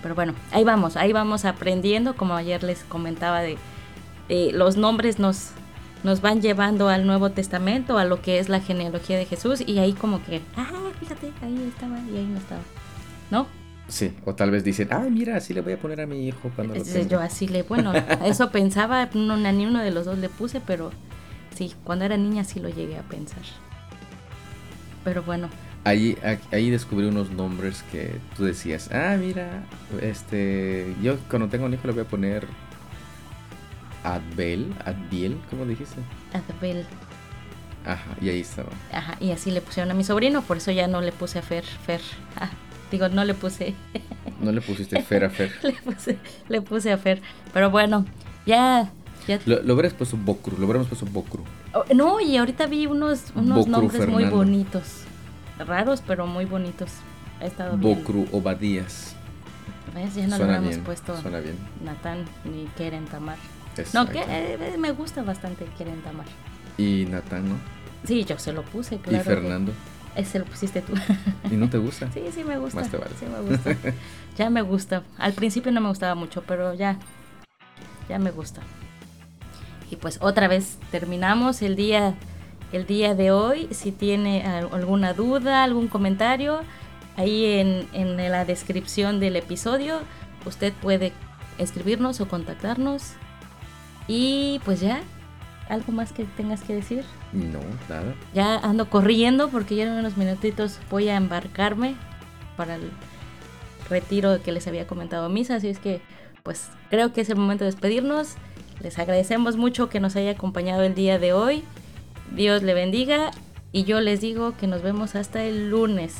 pero 0.02 0.16
bueno, 0.16 0.34
ahí 0.50 0.64
vamos, 0.64 0.96
ahí 0.96 1.12
vamos 1.12 1.44
aprendiendo, 1.44 2.16
como 2.16 2.34
ayer 2.34 2.64
les 2.64 2.82
comentaba 2.82 3.40
de 3.40 3.56
los 4.52 4.76
nombres 4.76 5.20
nos, 5.20 5.50
nos 6.02 6.20
van 6.20 6.42
llevando 6.42 6.88
al 6.88 7.06
Nuevo 7.06 7.30
Testamento, 7.30 7.98
a 7.98 8.04
lo 8.04 8.20
que 8.20 8.40
es 8.40 8.48
la 8.48 8.58
genealogía 8.58 9.16
de 9.16 9.26
Jesús, 9.26 9.62
y 9.64 9.78
ahí 9.78 9.92
como 9.92 10.24
que, 10.24 10.42
ah, 10.56 10.90
fíjate, 10.98 11.32
ahí 11.40 11.70
estaba 11.72 12.00
y 12.00 12.16
ahí 12.16 12.26
no 12.26 12.38
estaba, 12.38 12.62
¿no? 13.30 13.46
Sí, 13.88 14.16
o 14.24 14.34
tal 14.34 14.50
vez 14.50 14.64
dicen, 14.64 14.88
ah, 14.92 15.06
mira, 15.10 15.36
así 15.36 15.52
le 15.52 15.60
voy 15.60 15.74
a 15.74 15.78
poner 15.78 16.00
a 16.00 16.06
mi 16.06 16.26
hijo 16.26 16.50
cuando 16.54 16.74
lo 16.74 16.82
tenga. 16.82 17.02
Yo 17.06 17.20
así 17.20 17.48
le, 17.48 17.62
bueno, 17.62 17.92
eso 18.24 18.50
pensaba, 18.50 19.10
no, 19.14 19.36
ni 19.36 19.66
uno 19.66 19.82
de 19.82 19.90
los 19.90 20.06
dos 20.06 20.18
le 20.18 20.28
puse, 20.28 20.60
pero 20.60 20.90
sí, 21.54 21.74
cuando 21.84 22.04
era 22.04 22.16
niña 22.16 22.44
sí 22.44 22.60
lo 22.60 22.68
llegué 22.68 22.96
a 22.96 23.02
pensar. 23.02 23.42
Pero 25.04 25.22
bueno. 25.22 25.50
Ahí, 25.84 26.16
ahí 26.50 26.70
descubrí 26.70 27.06
unos 27.06 27.30
nombres 27.30 27.84
que 27.92 28.18
tú 28.36 28.44
decías, 28.44 28.90
ah, 28.90 29.16
mira, 29.20 29.64
este, 30.00 30.94
yo 31.02 31.18
cuando 31.28 31.48
tengo 31.48 31.66
un 31.66 31.74
hijo 31.74 31.86
le 31.86 31.92
voy 31.92 32.02
a 32.02 32.08
poner 32.08 32.46
Adbel, 34.02 34.72
Adbiel, 34.86 35.38
¿cómo 35.50 35.66
dijiste? 35.66 35.96
Adbel. 36.32 36.86
Ajá, 37.84 38.16
y 38.18 38.30
ahí 38.30 38.40
estaba. 38.40 38.70
Ajá, 38.90 39.16
y 39.20 39.30
así 39.30 39.50
le 39.50 39.60
pusieron 39.60 39.90
a 39.90 39.94
mi 39.94 40.04
sobrino, 40.04 40.40
por 40.40 40.56
eso 40.56 40.70
ya 40.70 40.86
no 40.86 41.02
le 41.02 41.12
puse 41.12 41.38
a 41.38 41.42
Fer, 41.42 41.64
Fer. 41.64 42.00
Ah. 42.40 42.48
Digo, 42.90 43.08
no 43.08 43.24
le 43.24 43.34
puse. 43.34 43.74
No 44.40 44.52
le 44.52 44.60
pusiste 44.60 45.00
Fer 45.02 45.24
a 45.24 45.30
Fer. 45.30 45.52
le, 45.62 45.72
puse, 45.72 46.18
le 46.48 46.60
puse 46.62 46.92
a 46.92 46.98
Fer. 46.98 47.20
Pero 47.52 47.70
bueno, 47.70 48.04
ya. 48.46 48.90
ya... 49.26 49.40
Lo, 49.46 49.62
lo 49.62 49.74
hubieras 49.74 49.94
puesto 49.94 50.16
Bocru, 50.16 50.56
lo 50.58 50.64
hubiéramos 50.64 50.88
puesto 50.88 51.06
Bocru. 51.06 51.44
Oh, 51.72 51.84
no, 51.94 52.20
y 52.20 52.36
ahorita 52.36 52.66
vi 52.66 52.86
unos, 52.86 53.32
unos 53.34 53.66
nombres 53.66 54.06
muy 54.08 54.24
bonitos. 54.24 55.02
Raros, 55.58 56.02
pero 56.06 56.26
muy 56.26 56.44
bonitos. 56.44 56.90
Ha 57.40 57.46
estado 57.46 57.76
bien. 57.76 57.96
Bocru 57.96 58.26
Obadías. 58.32 59.16
¿Ves? 59.94 60.14
Ya 60.14 60.26
no 60.26 60.38
lo 60.38 60.44
hubiéramos 60.44 60.78
puesto 60.78 61.20
suena 61.20 61.40
Natán 61.84 62.24
ni 62.44 62.64
Keren 62.76 63.04
Tamar. 63.06 63.38
No, 63.92 64.06
que 64.06 64.22
eh, 64.26 64.76
me 64.78 64.92
gusta 64.92 65.22
bastante 65.22 65.66
Keren 65.78 66.00
Tamar. 66.02 66.26
Y 66.78 67.06
Natán, 67.10 67.48
¿no? 67.48 67.54
Sí, 68.04 68.24
yo 68.24 68.38
se 68.38 68.52
lo 68.52 68.62
puse, 68.62 68.98
claro. 68.98 69.22
¿Y 69.22 69.24
Fernando? 69.24 69.72
Ese 70.16 70.38
lo 70.38 70.44
pusiste 70.44 70.80
tú. 70.80 70.94
¿Y 71.50 71.54
no 71.54 71.68
te 71.68 71.78
gusta? 71.78 72.10
Sí, 72.12 72.22
sí 72.32 72.44
me 72.44 72.58
gusta. 72.58 72.80
Más 72.80 72.90
te 72.90 72.96
vale. 72.96 73.12
Sí 73.18 73.26
me 73.26 73.40
gusta. 73.40 73.76
ya 74.38 74.50
me 74.50 74.62
gusta. 74.62 75.02
Al 75.18 75.32
principio 75.32 75.72
no 75.72 75.80
me 75.80 75.88
gustaba 75.88 76.14
mucho, 76.14 76.42
pero 76.46 76.74
ya, 76.74 76.98
ya 78.08 78.18
me 78.18 78.30
gusta. 78.30 78.62
Y 79.90 79.96
pues 79.96 80.18
otra 80.20 80.48
vez 80.48 80.78
terminamos 80.90 81.62
el 81.62 81.76
día, 81.76 82.14
el 82.72 82.86
día 82.86 83.14
de 83.14 83.30
hoy. 83.30 83.68
Si 83.72 83.92
tiene 83.92 84.44
alguna 84.44 85.14
duda, 85.14 85.64
algún 85.64 85.88
comentario, 85.88 86.60
ahí 87.16 87.44
en, 87.44 87.88
en 87.92 88.16
la 88.16 88.44
descripción 88.44 89.20
del 89.20 89.36
episodio 89.36 90.00
usted 90.46 90.72
puede 90.74 91.12
escribirnos 91.58 92.20
o 92.20 92.28
contactarnos. 92.28 93.12
Y 94.06 94.60
pues 94.64 94.80
ya, 94.80 95.02
¿algo 95.68 95.92
más 95.92 96.12
que 96.12 96.24
tengas 96.24 96.62
que 96.62 96.74
decir? 96.74 97.04
No, 97.32 97.60
nada. 97.88 98.14
Ya 98.34 98.56
ando 98.58 98.88
corriendo 98.88 99.48
porque 99.48 99.76
ya 99.76 99.84
en 99.84 99.92
unos 99.92 100.16
minutitos 100.16 100.78
voy 100.90 101.08
a 101.08 101.16
embarcarme 101.16 101.94
para 102.56 102.76
el 102.76 102.90
retiro 103.88 104.42
que 104.42 104.52
les 104.52 104.66
había 104.66 104.86
comentado 104.86 105.28
Misa. 105.28 105.56
Así 105.56 105.68
es 105.68 105.78
que, 105.78 106.00
pues 106.42 106.68
creo 106.90 107.12
que 107.12 107.20
es 107.20 107.30
el 107.30 107.36
momento 107.36 107.64
de 107.64 107.70
despedirnos. 107.70 108.34
Les 108.80 108.98
agradecemos 108.98 109.56
mucho 109.56 109.88
que 109.88 110.00
nos 110.00 110.16
haya 110.16 110.32
acompañado 110.32 110.82
el 110.82 110.94
día 110.94 111.18
de 111.18 111.32
hoy. 111.32 111.64
Dios 112.34 112.62
le 112.62 112.74
bendiga 112.74 113.30
y 113.72 113.84
yo 113.84 114.00
les 114.00 114.20
digo 114.20 114.56
que 114.56 114.66
nos 114.66 114.82
vemos 114.82 115.14
hasta 115.14 115.44
el 115.44 115.70
lunes. 115.70 116.14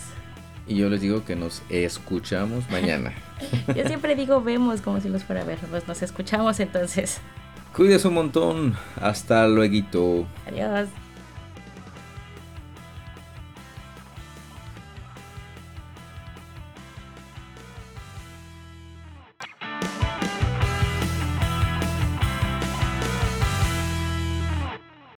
Y 0.67 0.77
yo 0.77 0.89
les 0.89 1.03
digo 1.03 1.25
que 1.25 1.37
nos 1.37 1.63
escuchamos 1.69 2.71
mañana. 2.71 3.13
yo 3.77 3.87
siempre 3.87 4.15
digo 4.15 4.41
vemos 4.41 4.81
como 4.81 5.01
si 5.01 5.09
los 5.09 5.25
fuera 5.25 5.43
a 5.43 5.45
ver. 5.45 5.59
Pues 5.71 5.87
nos 5.87 6.03
escuchamos 6.03 6.61
entonces. 6.61 7.21
Cuídese 7.75 8.07
un 8.07 8.15
montón. 8.15 8.75
Hasta 9.01 9.49
luego. 9.49 10.27
Adiós. 10.47 10.89